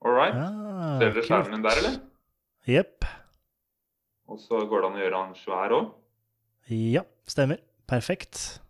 [0.00, 0.32] All right.
[0.34, 1.98] Ah, Ser dere skjermen der, eller?
[2.68, 3.04] Jepp.
[4.28, 5.88] Og så går det an å gjøre han svær òg.
[6.70, 7.58] Ja, stemmer.
[7.88, 8.60] Perfekt.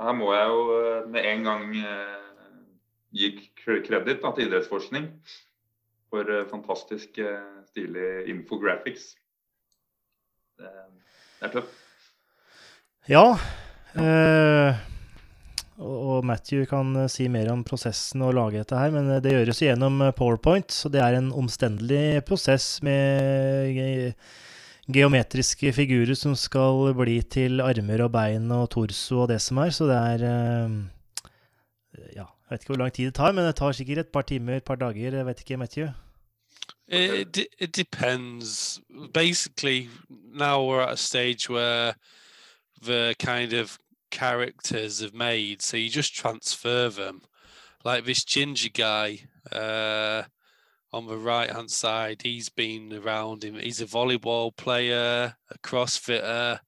[0.00, 2.60] Her må jeg jo eh, med en gang eh,
[3.12, 5.10] gi kre- kreditt til idrettsforskning
[6.12, 7.20] for eh, fantastisk
[7.72, 9.12] stilig infographics.
[10.60, 10.70] Det,
[11.42, 11.76] er tøft.
[13.10, 13.24] Ja.
[13.98, 14.80] eh,
[15.82, 19.98] og Matthew kan si mer om prosessen og lage dette her, men det gjøres gjennom
[20.14, 24.12] PowerPoint, så det er en omstendelig prosess med
[24.90, 29.70] geometriske figurer som skal bli til armer og bein og torso og det som er,
[29.70, 30.80] så det er eh,
[32.16, 34.22] Ja, jeg vet ikke hvor lang tid det tar, men det tar sikkert et par
[34.22, 35.88] timer, et par dager, jeg vet ikke, Matthew.
[36.88, 38.80] It, it, it depends.
[39.12, 41.94] Basically, now we're at a stage where
[42.82, 43.78] the kind of
[44.10, 47.22] characters have made, so you just transfer them.
[47.84, 49.20] Like this ginger guy
[49.50, 50.22] uh,
[50.92, 53.54] on the right hand side, he's been around him.
[53.54, 56.60] He's a volleyball player, a CrossFitter.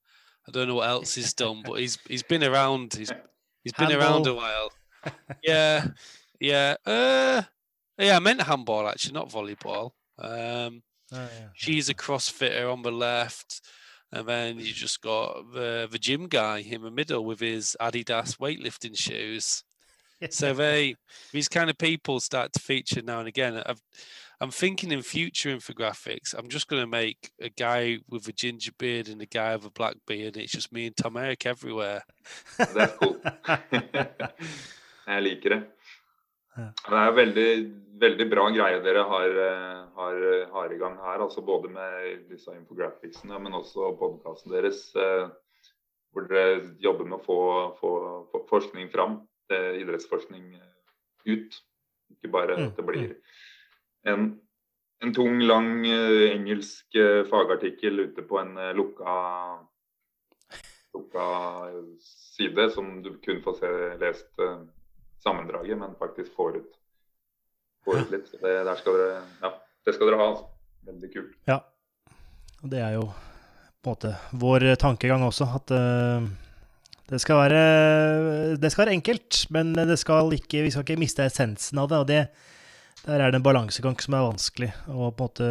[0.47, 2.93] I don't know what else he's done, but he's he's been around.
[2.93, 3.11] He's
[3.63, 4.71] he's been around a while.
[5.43, 5.87] Yeah,
[6.39, 6.75] yeah.
[6.85, 7.43] Uh,
[7.99, 9.91] yeah, I meant handball actually, not volleyball.
[10.17, 10.81] Um,
[11.53, 13.61] she's a CrossFitter on the left,
[14.11, 18.37] and then you just got the the gym guy in the middle with his Adidas
[18.37, 19.63] weightlifting shoes.
[20.29, 20.95] So they
[21.31, 23.61] these kind of people start to feature now and again.
[23.65, 23.81] I've,
[24.41, 28.73] I'm thinking in future infographics, I'm just going to make a guy with a ginger
[28.77, 30.35] beard and a guy with a black beard.
[30.35, 32.03] It's just me and Tom Eric everywhere.
[32.57, 33.15] Det er cool.
[35.07, 35.61] jeg liker det.
[36.57, 36.67] Ja.
[36.89, 37.49] Det er veldig,
[38.01, 39.39] veldig bra greie dere har,
[39.95, 40.19] har,
[40.51, 41.23] har i gang her.
[41.23, 44.89] altså Både med disse infographicsene, men også podkasten deres.
[44.95, 45.29] eh,
[46.11, 47.39] Hvor dere jobber med å få,
[47.79, 47.93] få,
[48.31, 49.21] få forskning fram.
[49.51, 50.71] Eh, Idrettsforskning eh,
[51.33, 51.61] ut.
[52.15, 53.13] Ikke bare Mm, at det blir
[54.05, 54.25] en,
[55.01, 59.15] en tung, lang eh, engelsk eh, fagartikkel ute på en lukka
[60.93, 61.27] lukka
[62.37, 64.43] side som du kun får se lest
[65.23, 66.77] sammendraget, men faktisk får ut,
[67.83, 68.27] får ut litt.
[68.29, 69.51] Så det, skal dere, ja,
[69.85, 70.27] det skal dere ha.
[70.29, 70.45] altså.
[70.85, 71.33] Veldig kult.
[71.49, 71.59] Ja.
[72.61, 73.09] Og det er jo
[73.81, 76.29] på en måte vår tankegang også, at eh,
[77.09, 81.81] det skal være Det skal være enkelt, men skal ikke, vi skal ikke miste essensen
[81.81, 81.99] av det.
[82.01, 82.21] Og det,
[83.05, 84.71] der er det en balansegang som er vanskelig.
[84.89, 85.49] Å på en måte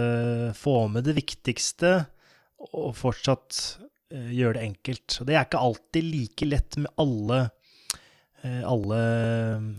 [0.58, 1.96] få med det viktigste
[2.72, 3.60] og fortsatt
[4.14, 5.18] eh, gjøre det enkelt.
[5.20, 7.40] Og det er ikke alltid like lett med alle,
[8.42, 9.00] eh, alle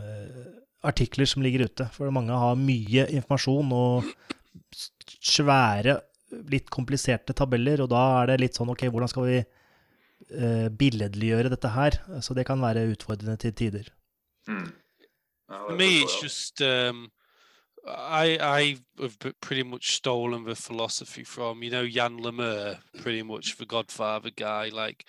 [0.05, 0.47] eh,
[0.87, 1.89] artikler som ligger ute.
[1.95, 4.11] For mange har mye informasjon og
[5.25, 5.99] svære,
[6.51, 9.43] litt kompliserte tabeller, og da er det litt sånn OK, hvordan skal vi
[10.29, 11.99] billedliggjøre dette her?
[12.21, 13.91] Så det kan være utfordrende til tider.
[14.47, 14.73] Mm.
[15.47, 17.11] For me, it's just um,
[17.87, 23.57] I I have pretty much stolen the philosophy from you know Jan Lemur, pretty much
[23.57, 24.69] the Godfather guy.
[24.69, 25.05] Like,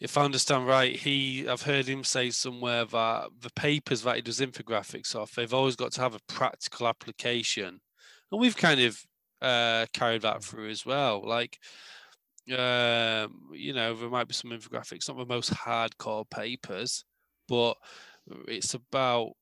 [0.00, 4.22] if I understand right, he I've heard him say somewhere that the papers that he
[4.22, 7.80] does infographics off, they've always got to have a practical application,
[8.30, 9.02] and we've kind of
[9.40, 11.22] uh, carried that through as well.
[11.26, 11.58] Like,
[12.50, 17.04] Um, you know, there might be some infographics, not the most hardcore papers,
[17.48, 17.76] but
[18.48, 19.32] it's about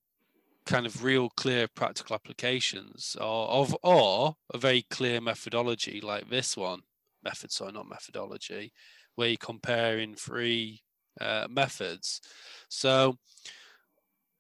[0.67, 6.57] kind of real clear practical applications or of or a very clear methodology like this
[6.57, 6.81] one
[7.23, 8.73] method sorry not methodology
[9.15, 10.81] where you're comparing three
[11.21, 12.21] uh, methods.
[12.69, 13.17] So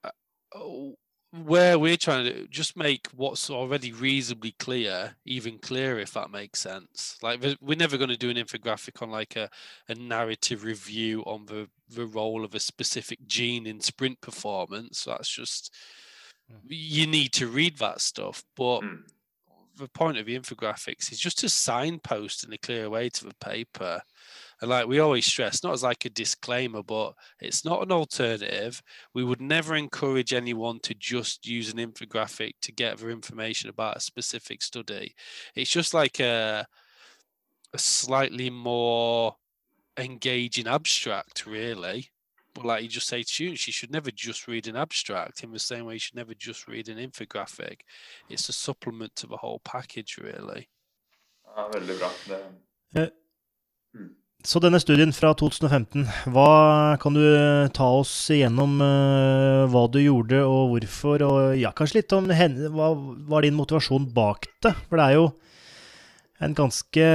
[0.02, 0.10] uh,
[0.54, 0.94] oh,
[1.42, 6.60] where we're trying to just make what's already reasonably clear even clearer if that makes
[6.60, 9.50] sense like we're never going to do an infographic on like a,
[9.88, 15.28] a narrative review on the, the role of a specific gene in sprint performance that's
[15.28, 15.74] just
[16.52, 16.58] mm.
[16.68, 19.00] you need to read that stuff but mm.
[19.76, 23.34] the point of the infographics is just to signpost in a clear way to the
[23.34, 24.00] paper
[24.60, 28.82] and like we always stress, not as like a disclaimer, but it's not an alternative.
[29.14, 33.96] We would never encourage anyone to just use an infographic to get their information about
[33.96, 35.14] a specific study.
[35.54, 36.66] It's just like a,
[37.72, 39.36] a slightly more
[39.98, 42.10] engaging abstract, really.
[42.54, 45.50] But like you just say to students, you should never just read an abstract in
[45.50, 47.80] the same way you should never just read an infographic.
[48.30, 50.68] It's a supplement to the whole package, really.
[51.56, 52.10] Ja, veldig bra.
[52.28, 52.40] Det...
[52.94, 53.10] Uh,
[54.44, 56.02] Så denne studien fra 2015,
[56.34, 57.22] hva kan du
[57.72, 61.24] ta oss igjennom uh, hva du gjorde og hvorfor?
[61.24, 62.90] Og ja, kanskje litt om henne, hva
[63.30, 64.74] var din motivasjon bak det?
[64.90, 65.24] For det er jo
[66.44, 67.06] en ganske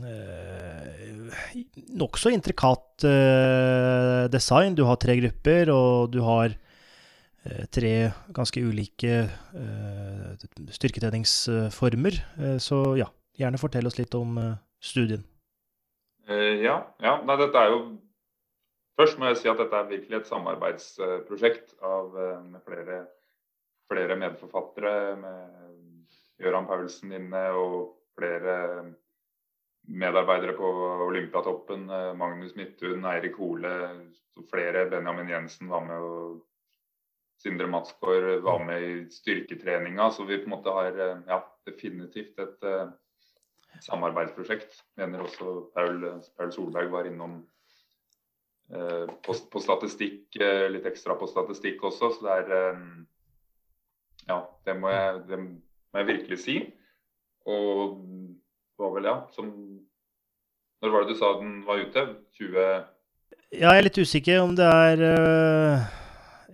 [0.00, 1.36] uh,
[2.00, 4.78] nokså intrikat uh, design.
[4.78, 6.56] Du har tre grupper, og du har
[7.72, 9.22] tre ganske ulike
[10.76, 12.18] styrketreningsformer.
[12.60, 13.06] så ja,
[13.40, 14.36] gjerne fortell oss litt om
[14.76, 15.24] studien.
[16.28, 17.16] Eh, ja, ja.
[17.24, 17.82] Nei, dette er jo
[19.00, 22.98] Først må jeg si at dette er virkelig et samarbeidsprosjekt av, eh, med flere,
[23.88, 25.16] flere, medforfattere.
[25.16, 28.58] Med Gøran Paulsen inne og flere
[29.88, 30.72] medarbeidere på
[31.06, 31.88] Olympiatoppen.
[31.88, 33.72] Eh, Magnus Midthun, Eirik Hole,
[34.52, 34.84] flere.
[34.90, 35.96] Benjamin Jensen var med.
[35.96, 36.44] og
[37.40, 40.10] Sindre Matsgaard var med i styrketreninga.
[40.10, 42.68] Så vi på en måte har ja, definitivt et
[43.84, 44.82] samarbeidsprosjekt.
[44.96, 46.04] Mener også Paul,
[46.38, 47.40] Paul Solberg var innom
[48.74, 52.12] eh, på, på, statistikk, eh, litt ekstra på statistikk også.
[52.16, 52.84] Så det er eh,
[54.28, 56.56] Ja, det må, jeg, det må jeg virkelig si.
[57.48, 58.00] Og
[58.80, 59.48] var vel, ja, som
[60.80, 62.06] Når var det du sa den var ute?
[62.38, 62.58] 20...
[63.52, 65.82] Ja, jeg er litt usikker om det er uh,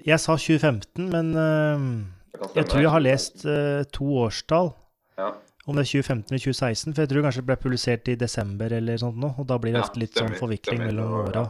[0.02, 4.72] Jeg sa 2015, men uh, jeg tror jeg har lest uh, to årstall.
[5.18, 5.34] Ja
[5.66, 8.74] om det er 2015 eller 2016, for jeg tror kanskje det ble publisert i desember
[8.76, 11.42] eller sånt nå, og da blir det ofte litt sånn forvikling mellom åra.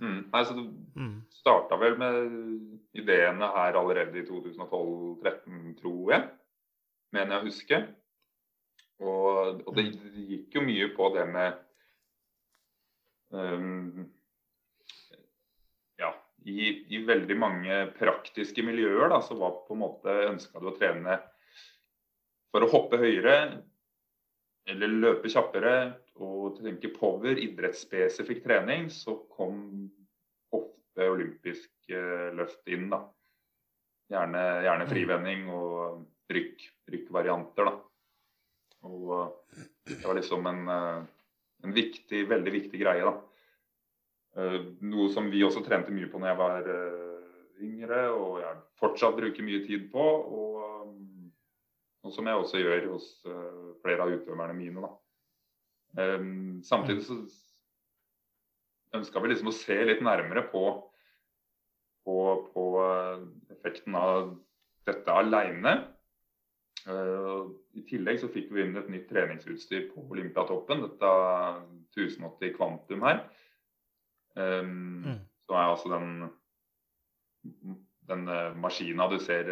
[0.00, 0.18] Mm.
[0.32, 0.64] Nei, så Du
[0.96, 1.14] mm.
[1.34, 2.18] starta vel med
[2.96, 6.28] ideene her allerede i 2012-2013, tror jeg.
[7.16, 7.80] Mener jeg å huske.
[8.98, 9.84] Og, og, det
[10.26, 11.58] gikk jo mye på det med
[13.30, 14.06] um,
[16.00, 16.10] Ja,
[16.42, 20.78] i, i, veldig mange praktiske miljøer da, så var på en måte ønska du å
[20.78, 21.20] trene
[22.52, 23.38] for å hoppe høyere
[24.68, 25.74] eller løpe kjappere
[26.20, 29.60] og tenke power, idrettsspesifikk trening, så kom
[30.54, 32.88] ofte olympisk eh, løft inn.
[32.92, 33.02] da.
[34.12, 34.90] Gjerne, gjerne mm.
[34.90, 37.70] frivending og rykk, rykkvarianter.
[37.70, 37.76] da.
[38.88, 41.00] Og eh, det var liksom en, eh,
[41.64, 43.06] en viktig, veldig viktig greie.
[43.08, 43.16] da.
[44.86, 46.66] Noe som vi også trente mye på når jeg var
[47.64, 50.04] yngre, og jeg fortsatt bruker mye tid på.
[50.04, 50.57] og
[52.06, 54.90] og som jeg også gjør hos uh, flere av utøverne mine.
[55.98, 57.18] Um, samtidig så
[58.96, 60.64] ønska vi liksom å se litt nærmere på,
[62.06, 62.18] på,
[62.54, 63.24] på uh,
[63.54, 64.32] effekten av
[64.88, 65.74] dette aleine.
[66.88, 70.86] Uh, I tillegg så fikk vi inn et nytt treningsutstyr på Olympiatoppen.
[70.86, 71.12] Dette
[71.98, 73.24] 1080 kvantum her.
[74.38, 75.20] Um, mm.
[75.48, 76.08] Som er altså den,
[78.08, 78.26] den
[78.60, 79.48] maskina du ser,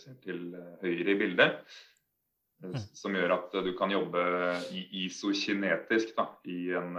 [0.00, 0.48] ser til
[0.82, 1.60] høyre i bildet.
[2.64, 2.76] Mm.
[2.96, 4.22] Som gjør at du kan jobbe
[4.96, 6.94] isokinetisk da, i en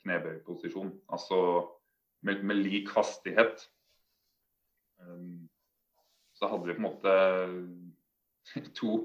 [0.00, 0.94] knebøyposisjon.
[1.12, 1.40] Altså
[2.24, 3.68] med, med, lik hastighet.
[5.00, 5.48] Um,
[6.34, 7.14] så hadde vi på en måte
[8.78, 8.96] to,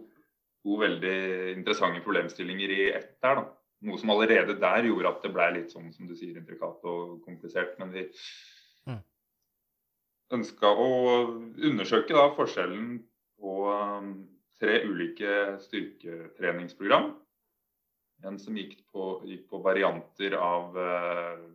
[0.63, 1.17] to, veldig
[1.57, 3.41] interessante problemstillinger i ett der.
[3.41, 3.47] da.
[3.87, 7.19] Noe som allerede der gjorde at det ble litt sånn som du sier, intrikat og
[7.23, 7.77] komplisert.
[7.79, 8.07] Men vi
[8.87, 9.03] mm.
[10.33, 10.89] Ønska å
[11.57, 12.99] undersøke da forskjellen
[13.39, 14.11] på um,
[14.61, 17.13] tre ulike styrketreningsprogram.
[18.27, 21.45] En som gikk på, gikk på varianter av uh,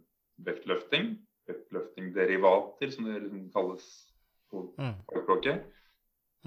[0.46, 1.14] vektløfting.
[1.48, 3.88] Vektløftingderivater, som det liksom kalles
[4.50, 4.94] på mm.
[5.10, 5.66] fagspråket.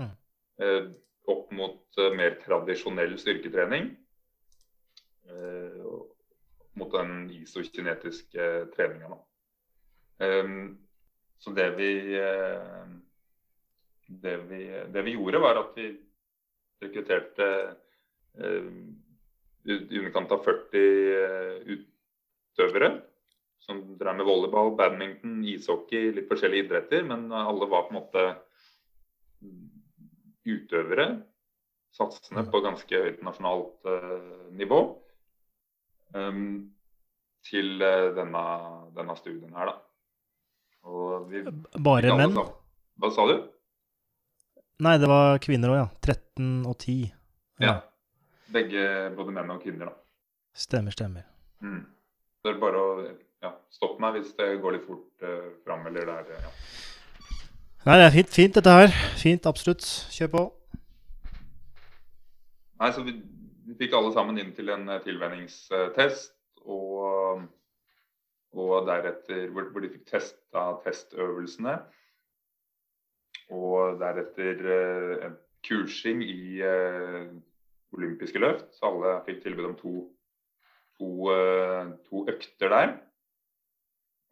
[0.02, 0.16] Mm.
[0.64, 0.90] Uh,
[1.30, 3.96] opp mot uh, mer tradisjonell styrketrening.
[6.78, 8.44] mot den isokinetiske
[8.76, 9.18] treninga.
[10.22, 10.78] Um,
[11.38, 12.86] så det vi, uh,
[14.08, 14.62] det vi,
[14.94, 15.92] det vi gjorde, var at vi
[16.84, 17.50] rekrutterte
[18.42, 18.72] uh,
[19.68, 22.92] i underkant av 40 utøvere
[23.68, 27.04] som drev med volleyball, badminton, ishockey, litt forskjellige idretter.
[27.04, 28.24] Men alle var på en måte
[30.48, 31.08] utøvere,
[31.96, 34.80] satsende på ganske høyt nasjonalt uh, nivå.
[36.16, 36.70] Um,
[37.48, 38.44] til uh, denne,
[38.96, 39.76] denne, studien her, da.
[41.28, 41.44] Vi,
[41.84, 42.36] Bare menn?
[42.98, 43.36] Hva sa du?
[44.86, 45.88] Nei, det var kvinner òg, ja.
[46.06, 47.08] 13 og 10.
[47.64, 47.68] Ja.
[47.68, 47.76] ja.
[48.54, 48.84] Begge,
[49.18, 49.96] både menn og kvinner, da.
[50.58, 51.26] Stemmer, stemmer.
[51.66, 51.82] Mm.
[52.46, 52.92] Det er bare å
[53.44, 56.46] ja, stoppe meg hvis det går litt fort uh, fram eller der.
[56.46, 56.54] Ja.
[57.88, 58.94] Nei, det er fint, fint dette her.
[59.20, 59.86] Fint, absolutt.
[60.14, 60.46] Kjør på.
[62.82, 63.18] Nei, så vi,
[63.66, 66.34] vi fikk alle sammen inn til en tilvenningstest.
[66.68, 67.46] Og,
[68.58, 71.78] og deretter hvor, hvor, de fikk testa testøvelsene.
[73.55, 75.28] Og deretter eh,
[75.68, 77.28] kursing i eh,
[77.95, 78.74] olympiske løft.
[78.76, 79.95] Så alle fikk tilbud om to
[80.97, 82.93] to, eh, to økter der.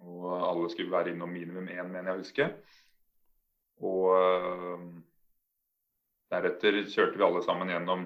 [0.05, 2.47] Og alle skulle være innom minimum én, mener jeg å huske.
[3.86, 4.86] Og eh,
[6.34, 8.05] deretter kjørte vi alle sammen gjennom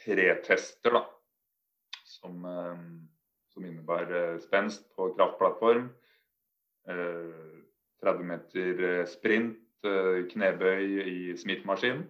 [0.00, 1.04] pretester, da.
[2.16, 2.84] Som, eh,
[3.60, 5.90] som innebar spenst på kraftplattform,
[8.00, 9.58] 30 meter sprint,
[10.32, 12.02] knebøy i smittemaskin.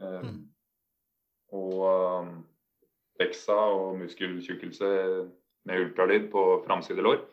[0.00, 0.36] Mm.
[1.56, 2.28] Og
[3.20, 4.92] DEXA og muskeltjukkelse
[5.64, 7.24] med ultralyd på framside lår.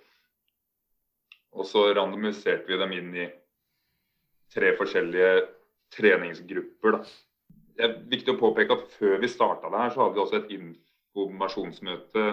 [1.51, 3.29] Og så randomiserte vi dem inn i
[4.53, 5.47] tre forskjellige
[5.95, 6.97] treningsgrupper.
[6.97, 7.05] Da.
[7.77, 10.39] Det er viktig å påpeke at før vi starta det her, så hadde vi også
[10.41, 12.29] et informasjonsmøte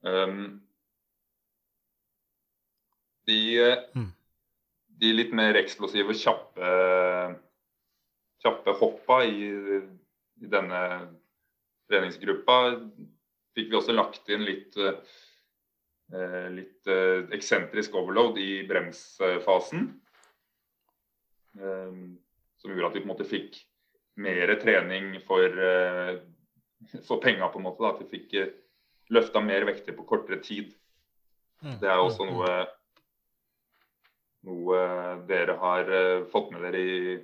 [0.00, 0.62] Um,
[3.28, 3.36] de,
[3.94, 4.08] mm.
[5.00, 6.74] De, litt mer eksplosive, kjappe,
[8.44, 9.48] kjappe hoppa i,
[9.80, 10.82] i, denne
[11.90, 12.60] treningsgruppa
[13.56, 14.76] fikk vi også lagt inn litt
[16.10, 19.84] Eh, litt eh, eksentrisk overload i bremsfasen.
[21.60, 21.92] Eh,
[22.58, 23.60] som gjorde at vi på en måte fikk
[24.20, 25.54] mer trening for,
[27.06, 27.80] for penga, på en måte.
[27.84, 27.94] Da.
[27.94, 30.74] At vi fikk løfta mer vekter på kortere tid.
[31.62, 31.78] Mm.
[31.80, 32.50] Det er også noe,
[34.48, 34.80] noe
[35.28, 35.90] dere har
[36.32, 37.16] fått med dere i,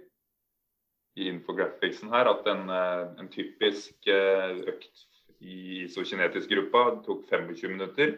[1.17, 2.29] i infographicsen her.
[2.29, 5.07] At en, en typisk økt
[5.39, 8.17] i isokinetisk gruppa tok 25 minutter.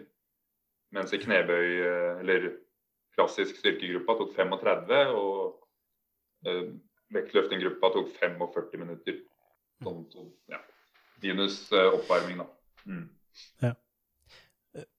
[0.94, 2.50] Mens i knebøy, eh, eller
[3.16, 5.00] klassisk styrkegruppa, tok 35.
[5.18, 6.70] Og eh,
[7.14, 9.20] vektløftinggruppa tok 45 minutter.
[9.84, 10.62] Sånn, ja.
[11.22, 12.48] Minus eh, oppvarming, da.
[12.88, 13.04] Mm.
[13.62, 13.74] Ja.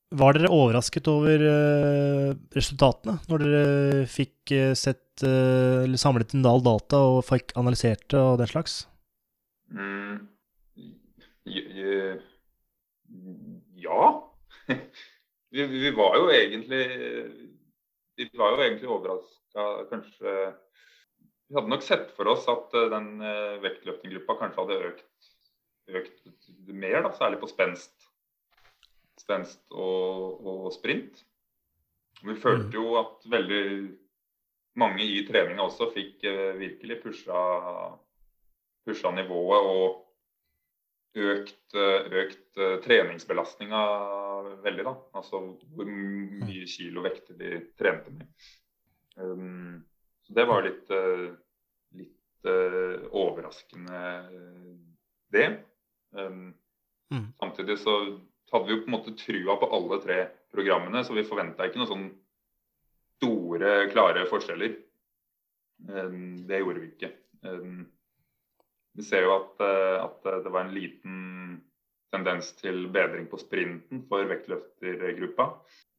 [0.10, 6.48] Var dere overrasket over uh, resultatene når dere fikk uh, sett uh, eller samlet inn
[6.50, 8.80] all data og fikk analysert det og den slags?
[9.70, 10.26] Mm.
[13.78, 14.10] Ja.
[15.54, 16.82] vi, vi, var jo egentlig
[18.18, 23.22] Vi var jo egentlig overraska, kanskje Vi hadde nok sett for oss at den
[23.62, 25.34] vektløftinggruppa kanskje hadde økt,
[26.02, 26.30] økt
[26.74, 28.09] mer, da, særlig på spenst
[29.20, 31.24] spenst og, og, sprint.
[32.24, 33.64] Vi følte jo at veldig
[34.80, 37.42] mange i treninga også fikk eh, virkelig pusha,
[38.88, 43.84] pusha, nivået og økt, eh, økt uh, treningsbelastninga
[44.64, 44.86] veldig.
[44.88, 45.42] da, Altså
[45.74, 48.28] hvor mye kilo vekter de trente med.
[49.20, 49.80] Um,
[50.24, 50.92] så det var litt,
[51.98, 54.04] litt uh, overraskende,
[55.34, 55.48] det.
[56.14, 56.54] Um,
[57.12, 57.26] mm.
[57.42, 57.96] Samtidig så
[58.54, 60.20] hadde vi jo på en måte trua på alle tre
[60.54, 62.10] programmene, så vi forventa ikke noen sånn
[63.20, 64.76] store, klare forskjeller.
[65.90, 67.12] Ehm, det gjorde vi ikke.
[67.48, 67.82] Ehm,
[68.98, 71.18] vi ser jo at, eh, at, det var en liten
[72.12, 75.50] tendens til bedring på sprinten for vektløftergruppa.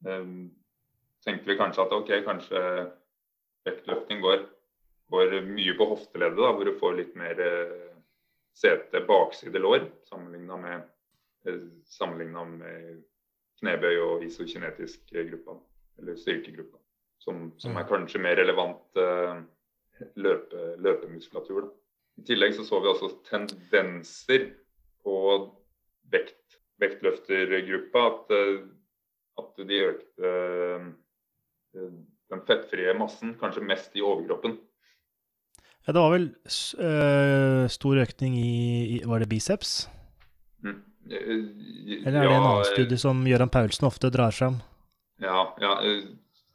[0.07, 0.49] Ehm,
[1.25, 2.63] tenkte vi kanskje at ok, kanskje
[3.65, 4.43] vektløfting går,
[5.13, 7.91] går mye på hofteleddet, da, hvor du får litt mer eh,
[8.57, 10.89] sete bakside lår sammenligna med
[11.89, 13.01] sammenligna med
[13.61, 15.57] knebøy og isokinetisk gruppa,
[15.99, 16.79] eller styrkegruppa.
[17.21, 19.43] Som, som er kanskje mer relevant uh,
[20.17, 21.67] løpe, løpemuskulatur.
[21.67, 21.69] Da.
[22.17, 24.47] I tillegg så, så vi også tendenser
[25.05, 25.17] på
[26.13, 28.07] vekt, vektløftergruppa.
[28.09, 28.65] At, uh,
[29.41, 30.33] at de økte
[31.71, 34.57] den fettfrie massen kanskje mest i overkroppen.
[35.87, 36.27] Ja, det var vel
[37.71, 39.87] stor økning i Var det biceps?
[40.61, 40.81] Mm.
[41.09, 44.59] Eh, Eller er det en annen studie som Gøran Paulsen ofte drar fram?
[45.21, 46.11] Ja, ja, eh,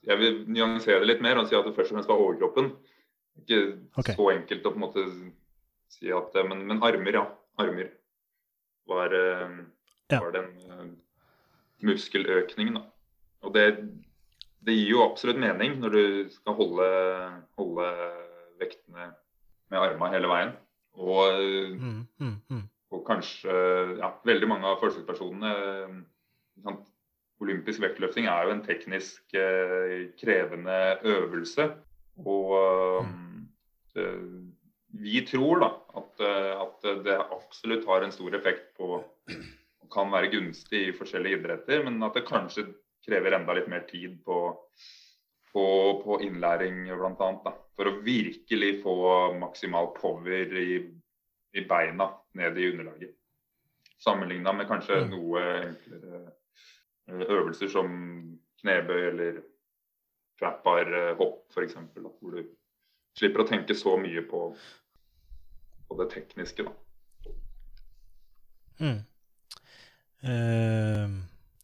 [0.07, 2.71] jeg vil nyansere det litt mer og si at det først og fremst var overkroppen.
[3.43, 3.61] Ikke
[3.99, 4.15] okay.
[4.17, 5.07] så enkelt å på en måte
[5.93, 7.27] si at Men, men armer, ja.
[7.59, 7.91] Armer
[8.87, 9.57] var, eh,
[10.13, 10.21] ja.
[10.21, 10.97] var den
[11.83, 12.85] muskeløkningen, da.
[13.47, 13.67] Og det,
[14.65, 16.87] det, gir jo absolutt mening når du skal holde,
[17.59, 17.91] holde
[18.59, 19.11] vektene
[19.71, 20.55] med armene hele veien.
[20.97, 21.37] Og
[21.77, 22.65] mm, mm, mm
[22.97, 23.55] og kanskje
[24.01, 26.77] ja, veldig mange av forsøkspersonene eh,
[27.45, 31.67] Olympisk vektløfting er jo en teknisk eh, krevende øvelse.
[32.25, 32.55] Og
[34.01, 34.23] eh,
[34.97, 35.69] vi tror da
[36.01, 40.95] at, eh, at, det absolutt har en stor effekt på og kan være gunstig i
[40.97, 42.65] forskjellige idretter, men at det kanskje
[43.07, 44.39] krever enda litt mer tid på,
[45.53, 45.67] på,
[46.03, 47.53] på innlæring bl.a.
[47.77, 48.97] For å virkelig få
[49.39, 50.81] maksimal power i
[51.57, 53.15] i beina ned i underlaget.
[54.03, 55.13] Sammenligna med kanskje mm.
[55.13, 57.93] noe enklere eh, øvelser som
[58.61, 59.41] knebøy eller
[60.41, 61.79] trapbar eh, hopp f.eks.
[61.97, 62.43] Hvor du
[63.17, 64.49] slipper å tenke så mye på,
[65.89, 66.67] på det tekniske.
[66.67, 66.77] da.
[68.77, 68.99] Mm.
[70.27, 71.13] Uh,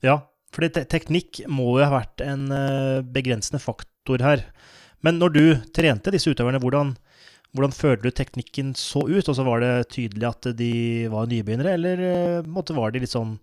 [0.05, 0.15] ja,
[0.53, 4.47] for te teknikk må jo ha vært en uh, begrensende faktor her.
[5.03, 5.45] Men når du
[5.75, 6.95] trente disse utøverne, hvordan,
[7.53, 9.29] hvordan følte du teknikken så ut?
[9.29, 10.73] Og så Var det tydelig at de
[11.13, 13.37] var nybegynnere, eller uh, måtte var de litt sånn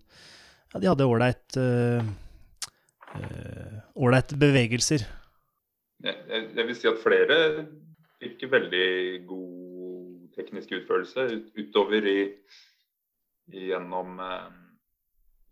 [0.72, 2.02] Ja, de hadde ålreit uh,
[3.14, 5.06] uh, bevegelser?
[6.00, 6.16] Jeg,
[6.56, 7.36] jeg, vil si at flere
[8.20, 8.88] fikk veldig
[9.28, 11.26] god teknisk utførelse
[11.58, 12.20] utover i,
[13.52, 14.20] gjennom,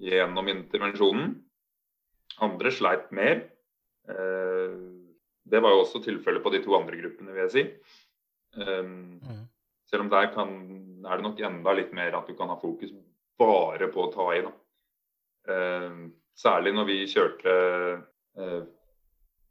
[0.01, 1.35] gjennom intervensjonen.
[2.45, 3.43] Andre sleit mer.
[4.09, 7.67] Det var jo også tilfellet på de to andre gruppene, vil jeg si.
[8.57, 9.45] Um, mm.
[9.91, 10.55] Selv om der kan,
[11.05, 12.93] er det nok enda litt mer at du kan ha fokus
[13.39, 14.43] bare på å ta i.
[15.49, 16.01] Um,
[16.39, 17.55] særlig når vi kjørte
[18.39, 18.61] uh,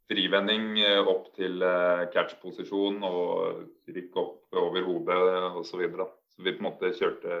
[0.08, 5.18] frivending eh, opp til uh, catch-posisjon og rykk opp over hodet
[5.50, 5.66] osv.
[5.68, 7.40] Så, videre, så vi på en måte kjørte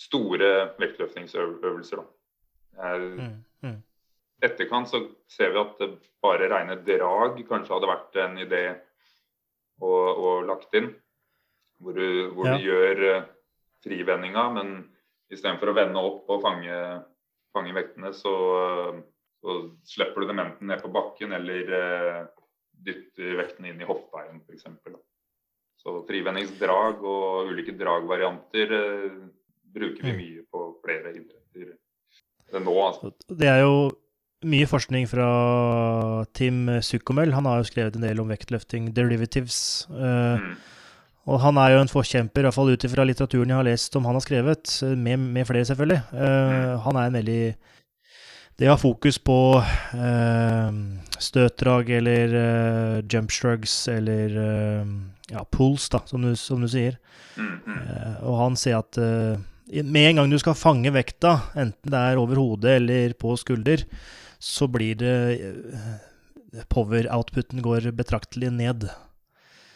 [0.00, 0.50] store
[0.80, 2.04] vektløftningsøvelser.
[2.80, 3.42] Mm.
[3.60, 3.80] Mm.
[4.40, 5.82] etterkant så ser vi at
[6.22, 8.62] bare rene drag kanskje hadde vært en idé
[9.80, 10.90] og, og lagt inn.
[11.80, 12.56] Hvor du, hvor ja.
[12.56, 13.28] du gjør uh,
[13.84, 14.74] frivendinga, men
[15.32, 16.76] istedenfor å vende opp og fange,
[17.56, 18.98] fange vektene, så, uh,
[19.40, 19.56] så,
[19.88, 22.20] slipper du dem enten ned på bakken eller uh,
[22.84, 24.68] dytter vektene inn i hoftveien f.eks.
[25.80, 28.74] Så frivendingsdrag og ulike dragvarianter
[29.72, 30.18] bruker vi mm.
[30.18, 32.74] mye på flere idretter nå.
[32.84, 33.12] Altså.
[33.32, 33.88] Det er jo
[34.46, 35.28] mye forskning fra
[36.36, 37.34] Tim Sukomel.
[37.36, 39.86] Han har jo skrevet en del om vektløfting derivatives.
[39.90, 40.52] Uh, mm.
[41.30, 44.16] Og han er jo en forkjemper, iallfall ut ifra litteraturen jeg har lest som han
[44.16, 46.00] har skrevet, med, med flere selvfølgelig.
[46.14, 47.42] Uh, han er en veldig
[48.60, 49.56] det har fokus på
[49.96, 50.72] eh,
[51.16, 54.90] støtdrag eller eh, jump shrugs eller eh,
[55.32, 56.98] ja, pulls, da, som du, som du sier.
[57.38, 57.78] Mm, mm.
[57.78, 62.02] Eh, og han sier at eh, med en gang du skal fange vekta, enten det
[62.10, 63.86] er over hodet eller på skulder,
[64.40, 65.14] så blir det
[65.44, 68.88] eh, Power-outputen går betraktelig ned.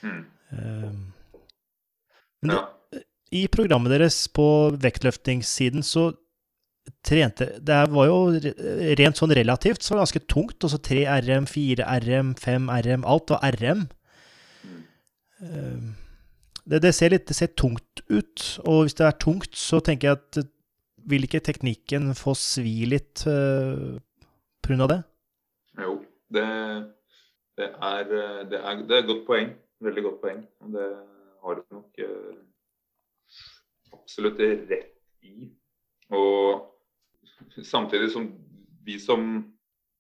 [0.03, 0.23] Mm.
[0.51, 0.93] Eh,
[2.43, 3.01] men det, Ja.
[3.33, 4.47] i programmet deres på
[4.83, 6.13] vektløftingssiden så
[7.05, 10.59] trente Det var jo re- rent sånn relativt så var det ganske tungt.
[10.67, 13.05] Altså 3 RM, 4 RM, 5 RM.
[13.09, 13.87] Alt var RM.
[14.65, 14.83] Mm.
[15.43, 15.93] Eh,
[16.67, 20.09] Det, det, ser litt, det ser tungt ut, og hvis det er tungt, så tenker
[20.09, 20.47] jeg at eh,
[21.13, 23.99] vil ikke teknikken få svi litt uh,
[24.67, 24.87] pga.
[24.91, 25.01] det?
[25.83, 25.99] Jo,
[26.35, 26.47] det,
[27.59, 28.05] det, er,
[28.51, 29.53] det, er, det er et godt poeng.
[29.85, 30.45] Veldig godt poeng.
[30.75, 30.89] Det
[31.45, 32.39] har du nok eh,
[33.93, 35.51] absolutt rett i.
[36.15, 36.71] Og
[37.63, 38.29] samtidig som
[38.85, 39.29] vi som,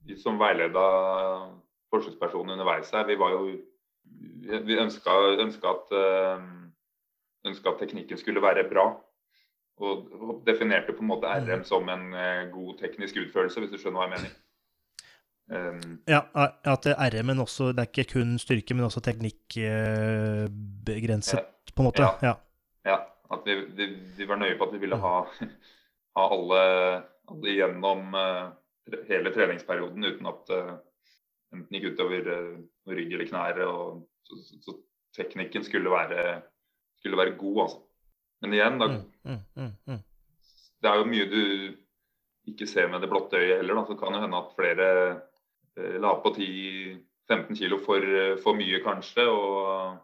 [0.04, 0.84] vi som veileda
[1.92, 3.46] forsøkspersonen underveis her, vi var jo
[4.44, 6.40] Vi ønska, ønska, at, eh,
[7.48, 9.00] ønska at teknikken skulle være bra.
[9.80, 14.02] Og definerte på en måte RM som en eh, god teknisk utførelse, hvis du skjønner
[14.02, 14.34] hva jeg mener.
[15.52, 16.22] Um, Ja,
[16.64, 21.38] at RM-en også Det er ikke kun styrke, men også teknikkbegrenset,
[21.74, 22.02] på en måte.
[22.02, 22.08] Ja.
[22.22, 22.34] Ja.
[22.84, 22.96] Ja,
[23.32, 23.86] at vi, vi,
[24.16, 25.14] vi var nøye på at vi ville ha,
[26.16, 26.60] ha alle,
[27.32, 28.44] alle gjennom uh,
[29.08, 30.62] hele treningsperioden uten at det
[31.54, 32.56] enten gikk utover uh,
[32.90, 33.56] rygg eller knær.
[33.68, 33.80] Og,
[34.24, 34.70] så, så, så
[35.16, 36.20] teknikken skulle være,
[37.00, 37.78] skulle være god, altså.
[38.42, 38.86] Men igjen, da,
[39.24, 40.02] Mm, mm, mm, mm.
[40.82, 41.42] det er jo mye du
[42.50, 43.74] ikke ser med det blotte øyet heller.
[43.78, 43.82] Da.
[43.88, 45.16] Så kan det hende at flere eh,
[45.76, 49.26] la på 10-15 kilo for, eh, for mye, kanskje.
[49.30, 49.98] Og,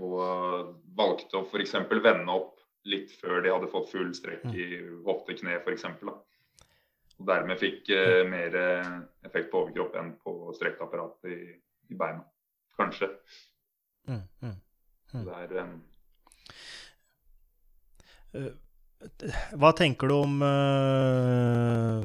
[0.00, 1.76] og valgte å f.eks.
[1.90, 2.56] vende opp
[2.88, 4.66] litt før de hadde fått full strekk i
[5.04, 5.84] hofte-kne f.eks.
[7.20, 8.94] Og dermed fikk eh, mer eh,
[9.28, 11.38] effekt på overkropp enn på strekkeapparatet i,
[11.92, 12.24] i beina.
[12.80, 13.10] Kanskje.
[14.08, 14.56] Mm, mm.
[15.12, 15.24] mm.
[15.26, 15.50] det er
[18.40, 18.52] eh,
[19.60, 22.00] Hva tenker du om eh,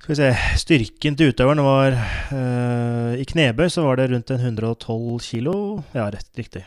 [0.00, 1.92] Skal vi se Styrken til utøveren var
[2.32, 5.54] uh, I knebøy så var det rundt 112 kilo.
[5.92, 6.62] Ja, rett, riktig.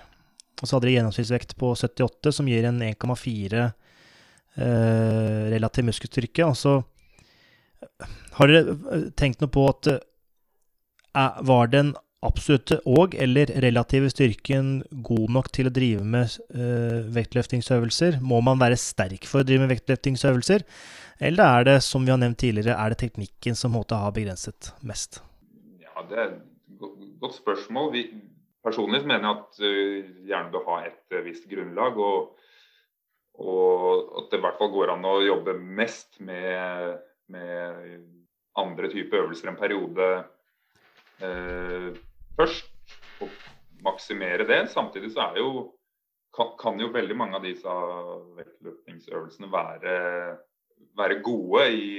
[0.61, 6.45] Og så hadde de gjennomsnittsvekt på 78, som gir en 1,4 uh, relativ muskelstyrke.
[6.45, 6.75] Og så
[8.37, 11.91] har dere eh, tenkt noe på at uh, var det den
[12.25, 18.19] absolutte og eller relative styrken god nok til å drive med eh, vektløftingsøvelser?
[18.23, 20.65] Må man være sterk for å drive med vektløftingsøvelser?
[21.23, 24.73] Eller er det, som vi har nevnt tidligere, er det teknikken som måtte ha begrenset
[24.87, 25.21] mest?
[25.83, 27.91] Ja, det er et godt spørsmål.
[27.93, 28.05] Vi,
[28.65, 31.99] personlig mener jeg at uh, gjerne bør ha et uh, visst grunnlag.
[32.01, 32.47] Og,
[33.43, 36.97] og at det i hvert fall går an å jobbe mest med,
[37.31, 37.93] med
[38.59, 40.09] andre typer øvelser en periode
[42.37, 42.69] først.
[43.23, 43.29] Og
[43.83, 44.65] maksimere det.
[44.71, 45.49] Samtidig så er jo
[46.33, 47.73] kan, kan jo veldig mange av disse
[48.37, 49.97] vektløpningsøvelsene være,
[50.97, 51.91] være gode i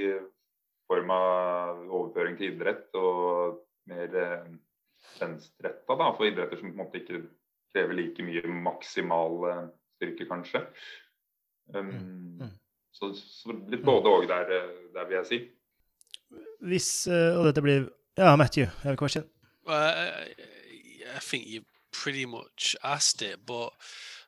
[0.91, 4.51] form av overføring til idrett og mer eh,
[5.21, 7.23] venstretta da, for idretter som på en måte ikke
[7.75, 9.65] krever like mye maksimal eh,
[9.99, 10.67] styrke, kanskje.
[11.73, 12.49] Um, Mm, mm.
[12.95, 15.39] Så, så litt både òg der, eh, der, vil jeg si.
[16.63, 19.25] Hvis, eh, og dette blir Ja, Matthew, jeg vil question.
[19.67, 20.11] Uh,
[21.15, 23.71] I think you pretty much asked it, but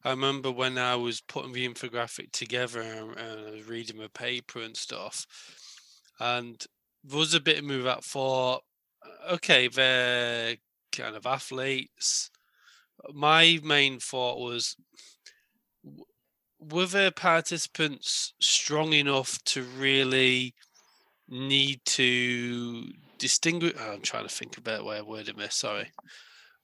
[0.05, 4.09] I remember when I was putting the infographic together and, and I was reading the
[4.09, 5.27] paper and stuff,
[6.19, 6.65] and
[7.05, 8.63] there was a bit of me that thought,
[9.31, 10.57] okay, they're
[10.93, 12.31] kind of athletes.
[13.13, 14.77] My main thought was,
[16.59, 20.55] were the participants strong enough to really
[21.29, 23.75] need to distinguish?
[23.79, 25.57] oh, I'm trying to think about way of wording this.
[25.57, 25.91] Sorry.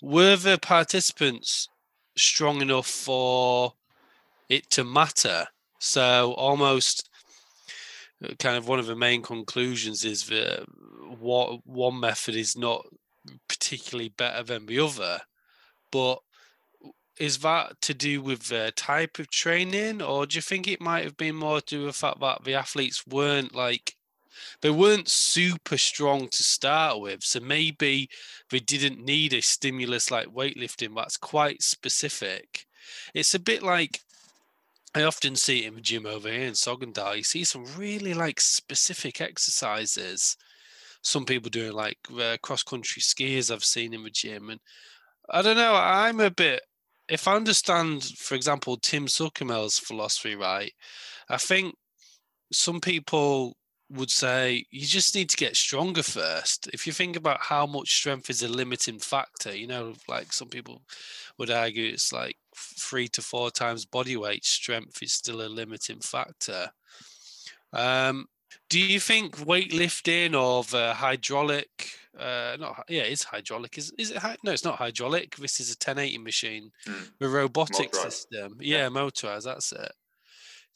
[0.03, 1.69] Were the participants
[2.17, 3.75] strong enough for
[4.49, 5.47] it to matter?
[5.79, 7.09] So almost
[8.25, 10.65] uh, kind of one of the main conclusions is that
[11.19, 12.87] what one method is not
[13.49, 15.21] particularly better than the other,
[15.91, 16.19] but
[17.19, 21.05] is that to do with the type of training, or do you think it might
[21.05, 23.95] have been more to do with the fact that the athletes weren't like
[24.61, 28.09] they weren't super strong to start with, so maybe
[28.51, 32.67] they didn't need a stimulus like weightlifting that's quite specific.
[33.15, 34.01] It's a bit like
[34.95, 37.17] I often see it in the gym over here in Sogndal.
[37.17, 40.37] You see some really like specific exercises.
[41.03, 44.61] Some people doing like uh, cross country skiers I've seen in the gym, and
[45.31, 45.75] I don't know.
[45.75, 46.61] I'm a bit.
[47.09, 50.73] If I understand, for example, Tim Suckermel's philosophy right,
[51.29, 51.75] I think
[52.53, 53.57] some people
[53.93, 56.69] would say you just need to get stronger first.
[56.73, 60.49] If you think about how much strength is a limiting factor, you know, like some
[60.49, 60.83] people
[61.39, 66.01] would argue it's like three to four times body weight, strength is still a limiting
[66.01, 66.71] factor.
[67.73, 68.27] Um,
[68.69, 73.79] do you think weightlifting or the hydraulic, uh, not yeah, it's hydraulic.
[73.79, 74.19] Is is it?
[74.19, 75.37] Hy- no, it's not hydraulic.
[75.37, 77.11] This is a 1080 machine, Mm.
[77.19, 78.13] the robotic Motorized.
[78.29, 78.57] system.
[78.61, 79.47] Yeah, motorized.
[79.47, 79.93] That's it.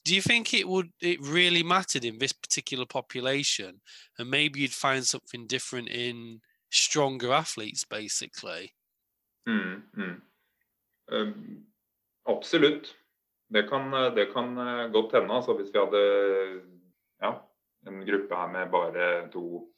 [0.06, 3.80] Do you think it would it really mattered in this particular population,
[4.18, 6.40] and maybe you'd find something different in
[6.70, 8.72] stronger athletes, basically?
[9.48, 10.20] Mm, mm.
[11.10, 11.66] Um,
[12.28, 12.94] absolutt.
[13.48, 16.02] Det kan, det kan eh, godt hende, altså, hvis vi hadde
[17.22, 17.32] ja,
[17.86, 19.68] en gruppe her med bare to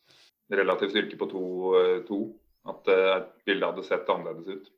[0.53, 1.43] relativ styrke på to,
[1.81, 4.73] eh, to at eh, bildet hadde sett annerledes ut.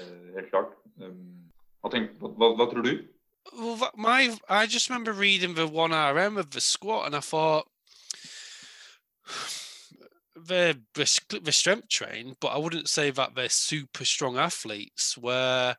[0.00, 0.72] Eh, Helt klart.
[1.00, 1.50] Um,
[1.80, 2.94] Hva, tenk, hva, hva tror du?
[3.52, 7.68] Well, my I just remember reading the one RM of the squat, and I thought
[10.36, 15.16] they're, they're strength trained, but I wouldn't say that they're super strong athletes.
[15.18, 15.76] Where,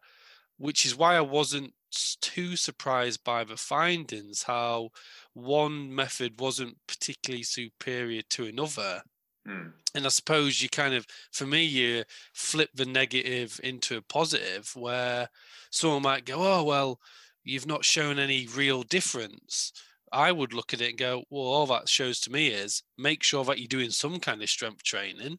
[0.57, 1.73] which is why I wasn't
[2.21, 4.43] too surprised by the findings.
[4.43, 4.89] How
[5.33, 9.03] one method wasn't particularly superior to another.
[9.47, 9.73] Mm.
[9.93, 12.03] And I suppose you kind of, for me, you
[12.33, 15.29] flip the negative into a positive where
[15.69, 16.99] someone might go, oh, well,
[17.45, 19.71] you've not shown any real difference.
[20.11, 23.23] I would look at it and go, well, all that shows to me is make
[23.23, 25.37] sure that you're doing some kind of strength training.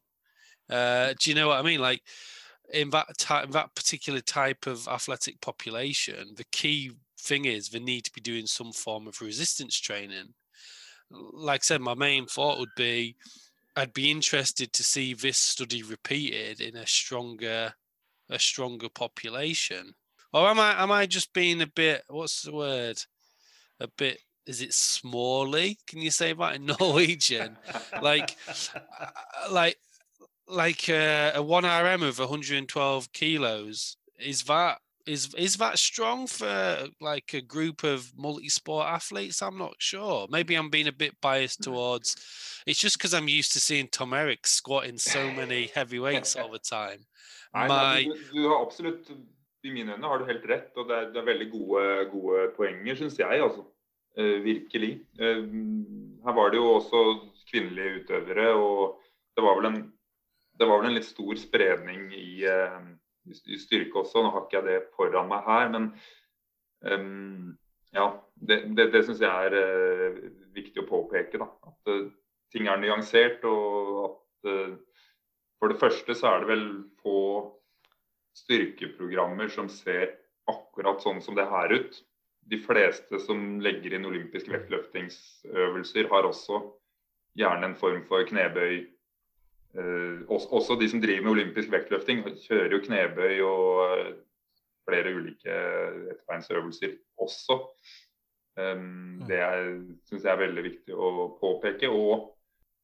[0.69, 1.79] Uh, do you know what I mean?
[1.79, 2.01] Like
[2.73, 8.03] in that type, that particular type of athletic population, the key thing is they need
[8.05, 10.33] to be doing some form of resistance training.
[11.09, 13.15] Like I said, my main thought would be
[13.75, 17.73] I'd be interested to see this study repeated in a stronger
[18.29, 19.93] a stronger population.
[20.37, 23.01] Or am I am I just being a bit what's the word?
[23.79, 25.77] A bit is it smally?
[25.87, 27.57] Can you say that in Norwegian?
[28.01, 28.35] like
[28.99, 29.07] uh,
[29.51, 29.77] like
[30.47, 34.77] like uh, a one RM of 112 kilos is that
[35.07, 40.53] is is that strong for like a group of multi-sport athletes i'm not sure maybe
[40.55, 42.15] i'm being a bit biased towards
[42.65, 46.51] it's just because i'm used to seeing tom eric squatting so many heavy weights all
[46.51, 46.99] the time
[47.53, 49.09] Nei, my nei, du, du har absolutt
[49.67, 52.45] I mine øyne har du helt rett, og det er, det er veldig gode, gode
[52.55, 53.41] poenger, syns jeg.
[53.43, 53.65] altså.
[54.17, 54.93] Eh, virkelig.
[55.19, 55.43] Eh,
[56.25, 57.01] her var det jo også
[57.51, 59.01] kvinnelige utøvere, og
[59.35, 59.81] det var vel en,
[60.59, 62.79] var vel en litt stor spredning i, eh,
[63.27, 64.23] i styrke også.
[64.23, 65.91] Nå har ikke jeg det foran meg her, men
[66.87, 67.05] eh,
[67.99, 70.23] ja, det, det, det syns jeg er eh,
[70.57, 71.43] viktig å påpeke.
[71.43, 72.07] da, At eh,
[72.55, 74.17] ting er nyansert, og at
[75.57, 76.67] for det første så er det vel
[77.01, 77.17] få
[78.37, 80.13] styrkeprogrammer som ser
[80.47, 82.01] akkurat sånn som det her ut.
[82.47, 86.61] De fleste som legger inn olympiske vektløftingsøvelser, har også
[87.37, 88.77] gjerne en form for knebøy.
[89.77, 94.13] Eh, også, også de som driver med olympisk vektløfting, kjører jo knebøy og eh,
[94.87, 95.59] flere ulike
[96.15, 97.59] ettbeinsøvelser også.
[98.57, 99.37] Um, det
[100.09, 101.91] syns jeg er veldig viktig å påpeke.
[101.93, 102.31] Og,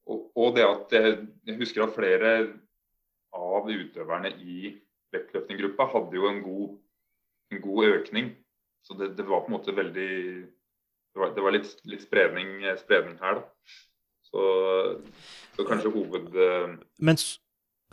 [0.06, 1.16] og, og det at jeg,
[1.48, 2.34] jeg husker at flere
[3.34, 4.74] av utøverne i
[5.14, 6.74] vektløftinggruppa hadde jo en god,
[7.54, 8.34] en god økning.
[8.84, 10.12] Så det, det var på en måte veldig
[11.14, 13.74] Det var, det var litt, litt spredning, spredning her, da.
[14.26, 14.44] Så,
[15.54, 16.32] så kanskje hoved...
[16.34, 17.20] eh, Men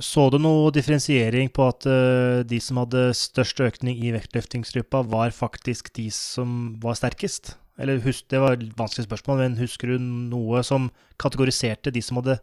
[0.00, 5.34] så du noe differensiering på at eh, de som hadde størst økning i vektløftingsgruppa, var
[5.36, 7.58] faktisk de som var sterkest?
[7.80, 10.88] Eller husk, Det var et vanskelig spørsmål, men husker du noe som
[11.20, 12.38] kategoriserte de som hadde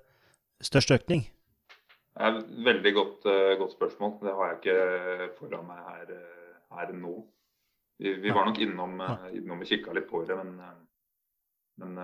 [0.61, 1.25] størst økning?
[2.17, 4.15] Det er et veldig godt, eh, godt spørsmål.
[4.25, 7.13] Det har jeg ikke foran meg her, eh, her nå.
[7.99, 10.57] Vi, vi var nok innom, eh, innom og kikka litt på det, men,
[11.77, 11.99] men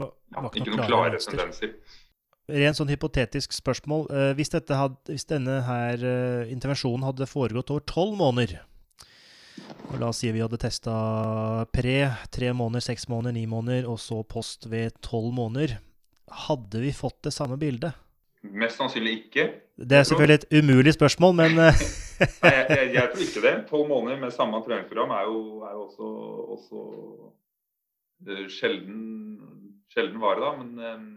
[0.00, 0.08] ja,
[0.48, 1.76] ikke noen klare tendenser.
[2.48, 4.08] Rent sånn hypotetisk spørsmål.
[4.36, 6.00] hvis, dette had, hvis denne her
[6.52, 8.64] intervensjonen hadde foregått over tolv måneder
[9.88, 10.92] og La oss si vi hadde testa
[11.72, 11.98] pre
[12.34, 15.78] tre måneder, seks måneder, ni måneder, og så post ved tolv måneder.
[16.48, 17.94] Hadde vi fått det samme bildet?
[18.44, 19.44] Mest sannsynlig ikke.
[19.80, 21.78] Det er selvfølgelig et umulig spørsmål, men eh,
[22.42, 23.54] Nei, jeg, jeg, jeg tror ikke det.
[23.70, 26.10] Tolv måneder med samme treningsprogram er jo, er jo også,
[26.56, 26.82] også
[28.28, 29.00] eh, sjelden,
[29.94, 30.52] sjelden vare, da.
[30.60, 31.08] Men um,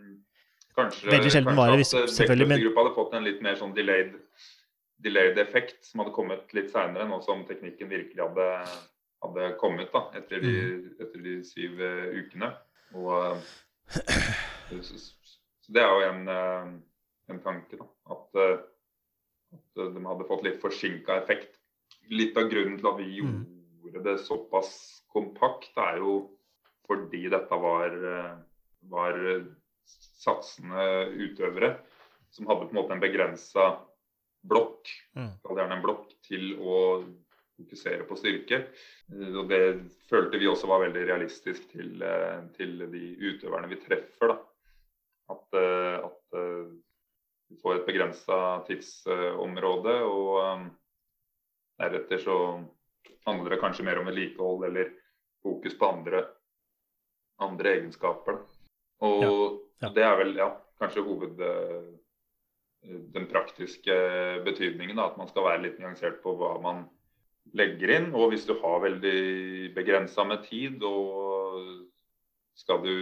[0.77, 4.15] kanskje, Veldig sjelden kanskje vare, hvis- selvfølgelig, men- hadde fått en litt mer sånn delayed,
[5.03, 8.47] delayed effekt som hadde kommet litt seinere, nå som teknikken virkelig hadde,
[9.27, 10.89] hadde kommet da, etter de, Mm.
[11.03, 12.53] etter de syv uh, ukene.
[12.95, 16.67] Og, uh, så, så det er jo en, eh,
[17.29, 17.87] en tanke, da.
[18.13, 18.57] At, eh,
[19.57, 21.57] at eh, de hadde fått litt forsinka effekt.
[22.09, 23.45] Litt av grunnen til at vi Mm.
[23.83, 26.29] gjorde det såpass kompakt, er jo
[26.87, 27.91] fordi dette var,
[28.87, 29.17] var
[29.85, 31.77] satsende utøvere
[32.31, 33.65] som hadde på en måte en begrensa
[34.47, 35.31] blokk, Mm.
[35.43, 37.03] kall det gjerne en blokk, til å
[37.57, 38.67] fokusere på styrke.
[39.11, 43.75] Eh, Og det følte vi også var veldig realistisk til, eh, til de utøverne vi
[43.81, 44.27] treffer.
[44.27, 44.37] Da.
[45.29, 46.77] At, eh, at
[47.61, 50.65] får et begrensa tidsområde, og eh,
[51.81, 52.37] deretter så
[53.27, 54.91] handler det kanskje mer om vedlikehold eller
[55.43, 56.25] fokus på andre,
[57.43, 58.41] andre egenskaper.
[59.05, 59.93] Og Ja, ja.
[59.93, 60.51] det er vel ja,
[60.81, 61.89] kanskje hoved eh,
[63.15, 63.95] den praktiske
[64.45, 64.97] betydningen.
[64.97, 66.85] Da, at man skal være litt nyansert på hva man
[67.57, 68.09] legger inn.
[68.15, 71.85] Og hvis du har veldig begrensa med tid, og
[72.57, 72.95] skal du,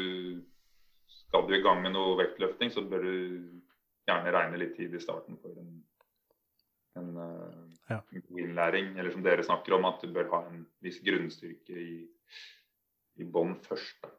[1.07, 3.54] skal du i gang med noe vektløfting, så bør du
[4.07, 5.71] gjerne regne litt tid i starten for en,
[7.01, 7.99] en, eh, Ja.
[8.11, 8.97] en god innlæring.
[8.99, 12.07] Eller som dere snakker om, at du bør ha en viss grunnstyrke i,
[13.17, 13.95] i bånn først.
[14.03, 14.09] Da.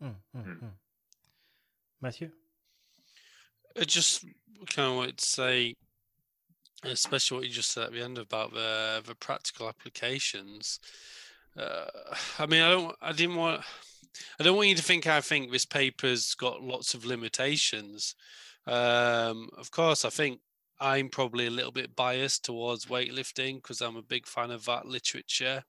[0.00, 0.58] Mm, mm, Mm.
[0.62, 0.76] mm.
[2.00, 2.30] Matthew?
[3.76, 4.24] I just
[4.66, 5.74] kind of wanted to say,
[6.82, 10.80] especially what you just said at the end about the the practical applications.
[11.56, 13.62] Uh, I mean, I don't, I didn't want,
[14.38, 18.14] I don't want you to think I think this paper's got lots of limitations.
[18.66, 20.40] Um, of course, I think
[20.78, 24.86] I'm probably a little bit biased towards weightlifting because I'm a big fan of that
[24.86, 25.64] literature.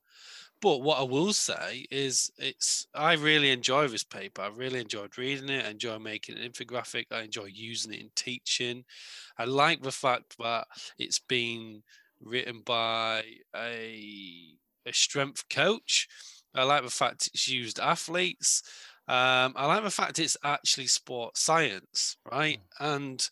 [0.62, 4.44] But what I will say is, it's I really enjoy this paper.
[4.44, 5.66] I really enjoyed reading it.
[5.66, 7.06] I enjoy making an infographic.
[7.12, 8.86] I enjoy using it in teaching.
[9.38, 11.84] I like the fact that it's been
[12.20, 13.24] written by
[13.56, 16.08] a a strength coach.
[16.54, 18.64] I like the fact it's used athletes.
[19.08, 22.60] Um, I like the fact it's actually sport science, right?
[22.80, 23.28] And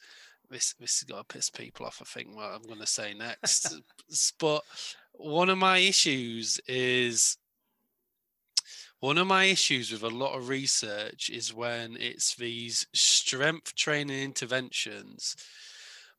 [0.50, 2.02] this this has got to piss people off.
[2.02, 3.82] I think what I'm going to say next,
[4.40, 4.64] but
[5.14, 7.38] one of my issues is
[9.00, 14.22] one of my issues with a lot of research is when it's these strength training
[14.22, 15.38] interventions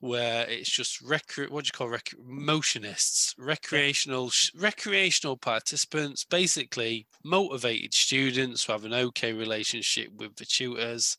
[0.00, 7.06] where it's just recre- what do you call rec- motionists recreational sh- recreational participants basically
[7.22, 11.16] motivated students who have an okay relationship with the tutors.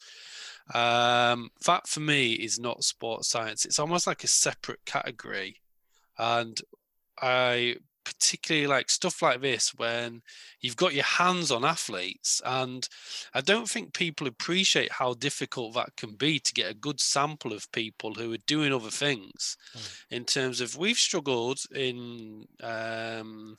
[0.74, 3.66] Um, that for me is not sports science.
[3.66, 5.58] It's almost like a separate category.
[6.18, 6.60] And
[7.22, 10.22] i particularly like stuff like this when
[10.60, 12.88] you've got your hands on athletes and
[13.34, 17.54] i don't think people appreciate how difficult that can be to get a good sample
[17.54, 19.58] of people who are doing other things
[20.10, 23.58] in terms of we've struggled in um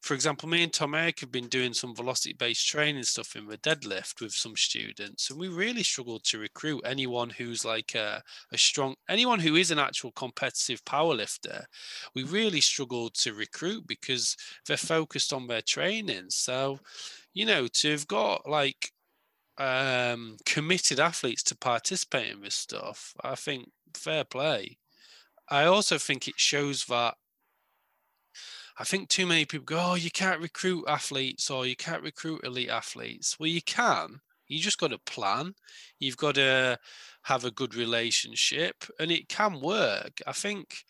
[0.00, 3.46] for example, me and Tom Eric have been doing some velocity based training stuff in
[3.46, 8.22] the deadlift with some students, and we really struggled to recruit anyone who's like a,
[8.52, 11.64] a strong, anyone who is an actual competitive powerlifter.
[12.14, 16.26] We really struggled to recruit because they're focused on their training.
[16.30, 16.78] So,
[17.34, 18.92] you know, to have got like
[19.58, 24.78] um, committed athletes to participate in this stuff, I think fair play.
[25.48, 27.14] I also think it shows that
[28.80, 32.44] I think too many people go, oh, you can't recruit athletes or you can't recruit
[32.44, 33.38] elite athletes.
[33.38, 34.20] Well, you can.
[34.46, 35.54] You just got to plan.
[35.98, 36.78] You've got to
[37.22, 40.22] have a good relationship and it can work.
[40.26, 40.84] I think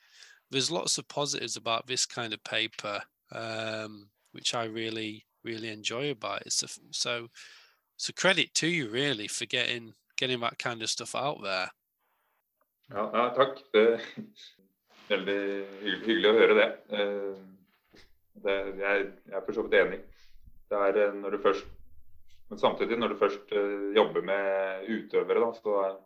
[0.51, 3.01] there's lots of positives about this kind of paper,
[3.33, 6.53] um, which I really, really enjoy about it.
[6.53, 7.29] So, so,
[7.97, 11.71] so credit to you really for getting getting that kind of stuff out there.
[12.91, 13.61] Ja, ja takk.
[13.73, 14.01] Det er
[15.09, 15.41] veldig
[15.83, 16.69] hy- hyggelig å høre det.
[16.99, 17.58] Eh,
[18.45, 19.99] det jeg, jeg er for så vidt enig.
[20.69, 21.67] Det er eh, når du først
[22.51, 25.99] Men samtidig, når du først uh, jobber med utøvere, da, så er-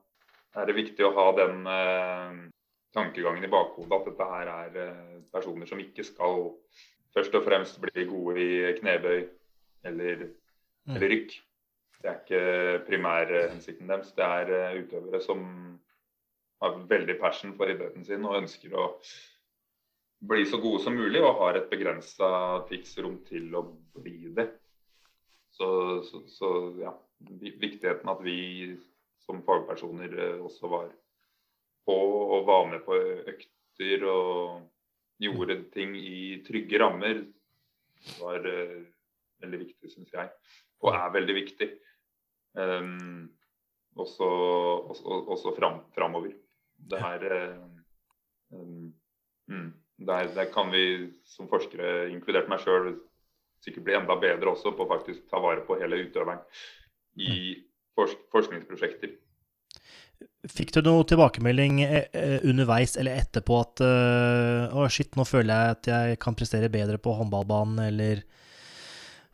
[0.58, 2.40] er det viktig å ha den uh,
[2.96, 6.48] tankegangen i bakhodet at dette her er uh, personer som ikke skal
[7.14, 9.20] først og fremst bli gode i knebøy
[9.84, 10.26] eller,
[10.82, 10.96] Mm.
[10.96, 11.36] eller rykk.
[12.02, 14.10] Det er ikke primærhensikten deres.
[14.18, 15.44] Det er utøvere som
[16.60, 18.88] har veldig passion for idretten sin og ønsker å
[20.28, 22.28] bli så gode som mulig og har et begrensa
[22.68, 23.64] tidsrom til å
[23.98, 24.48] bli det.
[25.52, 25.68] Så,
[26.06, 26.50] så, så
[26.80, 26.92] ja,
[27.40, 28.38] viktigheten at vi
[29.26, 30.88] som fagpersoner eh, også var
[31.86, 31.96] på
[32.36, 32.96] og var med på
[33.32, 34.62] økter og
[35.22, 37.22] gjorde ting i trygge rammer,
[38.18, 38.80] var uh,
[39.42, 40.30] veldig viktig, syns jeg.
[40.82, 41.68] Og er veldig viktig.
[42.58, 43.28] Um,
[43.98, 46.34] også også, også fram, framover.
[46.74, 48.90] Det er uh, um,
[49.46, 49.70] mm,
[50.08, 50.84] der, der kan vi
[51.28, 52.94] som forskere, inkludert meg sjøl,
[53.62, 56.42] sikkert bli enda bedre også på å faktisk ta vare på hele utøveren
[57.22, 57.34] i
[57.96, 59.12] forsk forskningsprosjekter.
[60.50, 65.52] Fikk du noe tilbakemelding eh, eh, underveis eller etterpå at eh, Å, shit, nå føler
[65.54, 68.24] jeg at jeg kan prestere bedre på håndballbanen, eller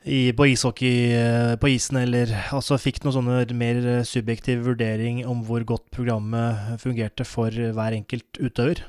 [0.04, 5.64] i, på ishockey på isen, eller altså fikk noen sånne mer subjektiv vurdering om hvor
[5.68, 8.84] godt programmet fungerte for hver enkelt utøver?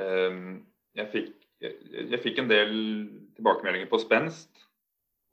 [0.00, 0.64] Um,
[0.94, 2.74] jeg, fikk, jeg, jeg, fikk, en del
[3.36, 4.52] tilbakemeldinger på spenst.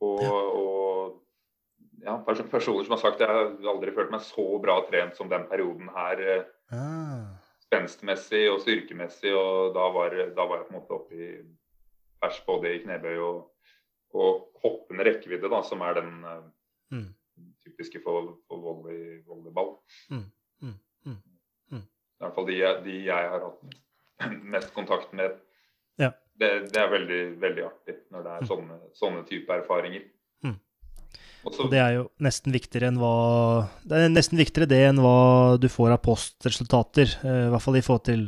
[0.02, 0.32] Og, ja.
[0.34, 5.18] og ja, personer som har sagt at jeg har aldri følt meg så bra trent
[5.18, 6.26] som den perioden her.
[6.36, 7.30] Eh, ah.
[7.68, 11.32] Spenstmessig og styrkemessig, og da var, da var jeg på en måte oppe i
[12.22, 13.38] vers både i knebøy og
[14.18, 16.42] og hoppende rekkevidde, da, som er den uh,
[16.92, 17.08] mm.
[17.66, 19.78] typiske for, for volley, volleyball.
[20.10, 20.26] Mm.
[20.62, 20.76] Mm.
[21.06, 21.18] mm.
[21.72, 21.86] mm.
[21.86, 25.40] I hvert fall de, de, jeg har hatt mest kontakt med.
[26.40, 28.50] Det, det, er veldig, veldig artig når det er mm.
[28.50, 30.08] sånne, sånne type erfaringer.
[31.42, 33.14] Også, og det er jo nesten viktigere hva
[33.82, 37.16] Det er nesten viktigere det enn hva du får av postresultater.
[37.26, 38.28] Uh, I hvert fall i forhold til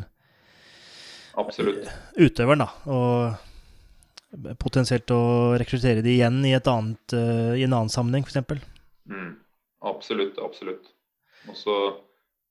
[1.37, 1.89] Absolutt.
[2.17, 2.69] utøveren, da.
[2.93, 5.21] Og potensielt å
[5.61, 8.65] rekruttere de igjen i, annet, uh, i en annen sammenheng, f.eks.
[9.09, 9.35] Mm,
[9.93, 10.89] absolutt, absolutt.
[11.51, 11.77] Og så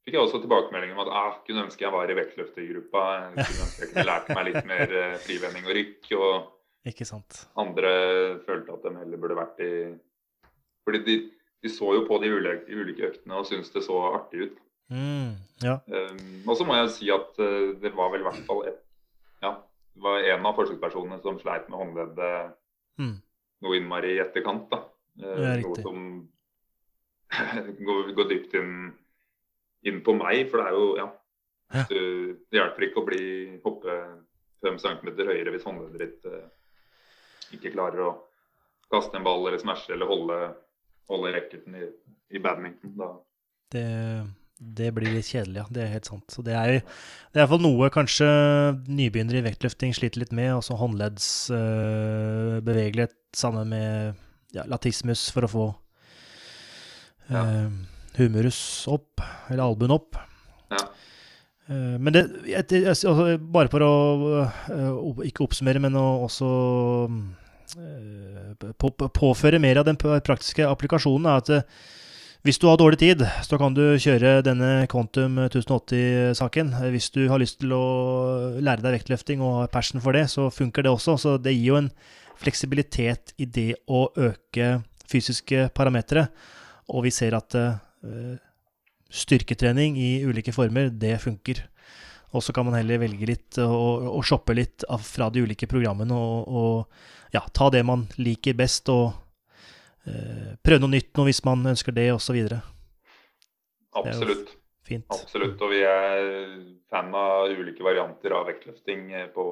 [0.03, 3.05] fikk jeg også tilbakemelding om at jeg ah, kunne ønske jeg var i vektløftergruppa.
[3.13, 6.11] Jeg kunne ønske jeg kunne lært meg litt mer uh, frivending og rykk.
[6.19, 7.45] Og Ikke sant.
[7.63, 7.93] andre
[8.47, 9.73] følte at de heller burde vært i
[10.83, 11.17] Fordi de,
[11.63, 14.63] de så jo på de ulike, ulike øktene og syntes det så artig ut.
[14.93, 15.79] Mm, ja.
[15.87, 18.81] um, og så må jeg si at uh, det var vel i hvert fall et
[19.43, 19.55] ja,
[19.95, 22.53] det var en av forsøkspersonene som sleit med håndleddet
[23.01, 23.15] mm.
[23.65, 24.69] noe innmari i etterkant.
[24.71, 24.83] da.
[25.21, 26.05] Eh, noe som
[27.87, 28.93] går, går, dypt inn,
[29.89, 31.09] inn, på meg, for det er jo ja,
[31.73, 31.85] ja.
[31.89, 32.01] Du,
[32.51, 33.25] Det hjelper ikke å bli
[33.65, 33.93] hoppe
[34.63, 36.49] fem centimeter høyere hvis håndleddet ditt eh,
[37.57, 38.11] ikke klarer å
[38.93, 40.39] kaste en ball eller smashe eller holde,
[41.11, 41.85] holde racketen i,
[42.37, 42.93] i badminton.
[43.01, 43.09] Da.
[43.73, 43.89] Det
[44.63, 45.67] det blir litt kjedelig, ja.
[45.75, 46.23] Det er helt sant.
[46.31, 46.87] Så det er,
[47.33, 48.29] det er iallfall noe kanskje
[48.87, 50.51] nybegynnere i vektløfting sliter litt med.
[50.55, 53.91] Altså håndleddsbevegelighet øh, sammen med
[54.55, 55.67] ja, latismus for å få
[57.33, 57.43] øh, ja.
[58.19, 58.59] Humerus
[58.91, 60.19] opp, eller albuen opp.
[60.73, 60.83] Ja.
[61.71, 62.25] Uh, men det
[62.91, 63.93] altså, Bare for å
[64.69, 66.53] uh, ikke oppsummere, men å også
[68.77, 71.67] på, påføre mer av den praktiske applikasjonen, er at
[72.43, 76.73] hvis du har dårlig tid, så kan du kjøre denne Quantum 1080-saken.
[76.91, 77.85] Hvis du har lyst til å
[78.59, 81.15] lære deg vektløfting og har passion for det, så funker det også.
[81.23, 81.93] Så det gir jo en
[82.43, 84.73] fleksibilitet i det å øke
[85.07, 86.27] fysiske parametere.
[86.91, 87.55] Og vi ser at
[89.13, 91.61] styrketrening i ulike former, det funker.
[92.33, 96.17] Og så kan man heller velge litt og, og shoppe litt fra de ulike programmene
[96.17, 98.89] og, og ja, ta det man liker best.
[98.93, 99.13] og
[100.03, 102.39] Eh, prøve noe nytt noe hvis man ønsker det, osv.
[103.99, 104.57] Absolutt.
[104.83, 105.07] Fint.
[105.15, 105.61] Absolutt.
[105.63, 106.25] Og vi er
[106.91, 109.47] fan av ulike varianter av vektløfting eh, på,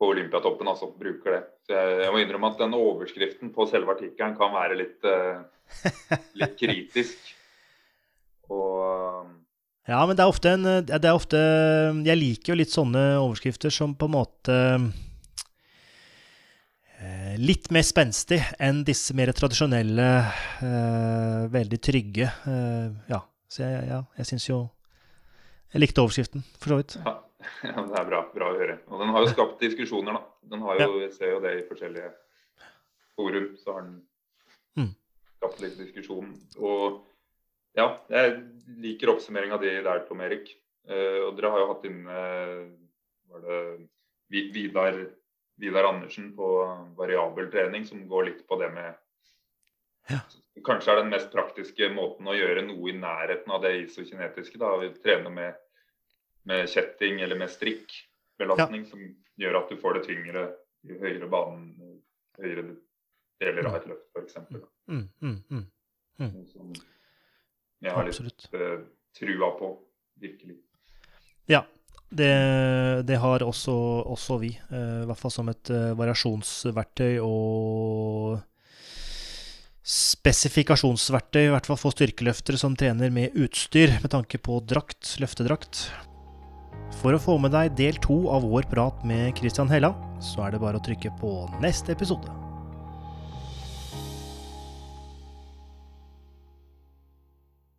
[0.00, 0.68] på Olympiatoppen.
[0.68, 1.42] altså bruker det.
[1.66, 6.18] Så jeg, jeg, må innrømme at den overskriften på selve artikkelen kan være litt, uh,
[6.40, 7.30] litt kritisk.
[8.50, 9.28] Og
[9.88, 11.38] Ja, men det er ofte en det er ofte,
[12.04, 14.58] Jeg liker jo litt sånne overskrifter som på en måte
[17.00, 20.08] Eh, litt mer spenstig enn disse mer tradisjonelle,
[21.48, 22.28] veldig trygge.
[23.08, 24.60] Ja, så jeg, ja, jeg syns jo
[25.70, 26.96] Jeg likte overskriften, for så vidt.
[26.98, 27.12] Ja,
[27.70, 28.80] ja, det er bra, bra å høre.
[28.90, 30.48] Og den har jo skapt diskusjoner, da.
[30.50, 32.10] Den har jo, Jeg ser jo det i forskjellige
[33.14, 34.00] forum, så har den
[34.80, 34.90] mm.
[35.38, 36.32] skapt litt diskusjon.
[36.58, 36.98] Og
[37.78, 38.36] ja, jeg
[38.82, 40.50] liker oppsummeringa di der, Tom Erik.
[40.90, 42.20] Uh, og dere har jo hatt inne
[43.30, 43.58] Var det
[44.54, 44.96] Vidar
[45.60, 46.48] Vidar Andersen på
[46.96, 48.96] variabel trening, som går litt på det med
[50.10, 50.20] ja.
[50.64, 54.58] Kanskje er den mest praktiske måten å gjøre noe i nærheten av det isokinetiske.
[54.58, 55.60] da, Vi trener med,
[56.48, 58.90] med kjetting eller med strikkbelastning, ja.
[58.90, 59.04] som
[59.40, 60.46] gjør at du får det tyngre
[60.88, 62.00] i høyere banen,
[62.40, 62.64] høyere
[63.40, 64.40] deler av et løft, f.eks.
[64.88, 65.66] Mm, mm, mm,
[66.20, 66.34] mm.
[66.50, 66.72] Som
[67.80, 68.82] jeg har litt uh,
[69.16, 69.70] trua på,
[70.20, 70.58] virkelig.
[71.50, 71.64] Ja,
[72.10, 72.30] det,
[73.08, 73.74] det har også,
[74.10, 78.40] også vi, uh, i hvert fall som et uh, variasjonsverktøy og
[79.90, 85.86] spesifikasjonsverktøy, i hvert fall for styrkeløftere som trener med utstyr med tanke på drakt, løftedrakt.
[87.00, 90.54] For å få med deg del to av vår prat med Christian Hella, så er
[90.54, 91.32] det bare å trykke på
[91.64, 92.49] neste episode.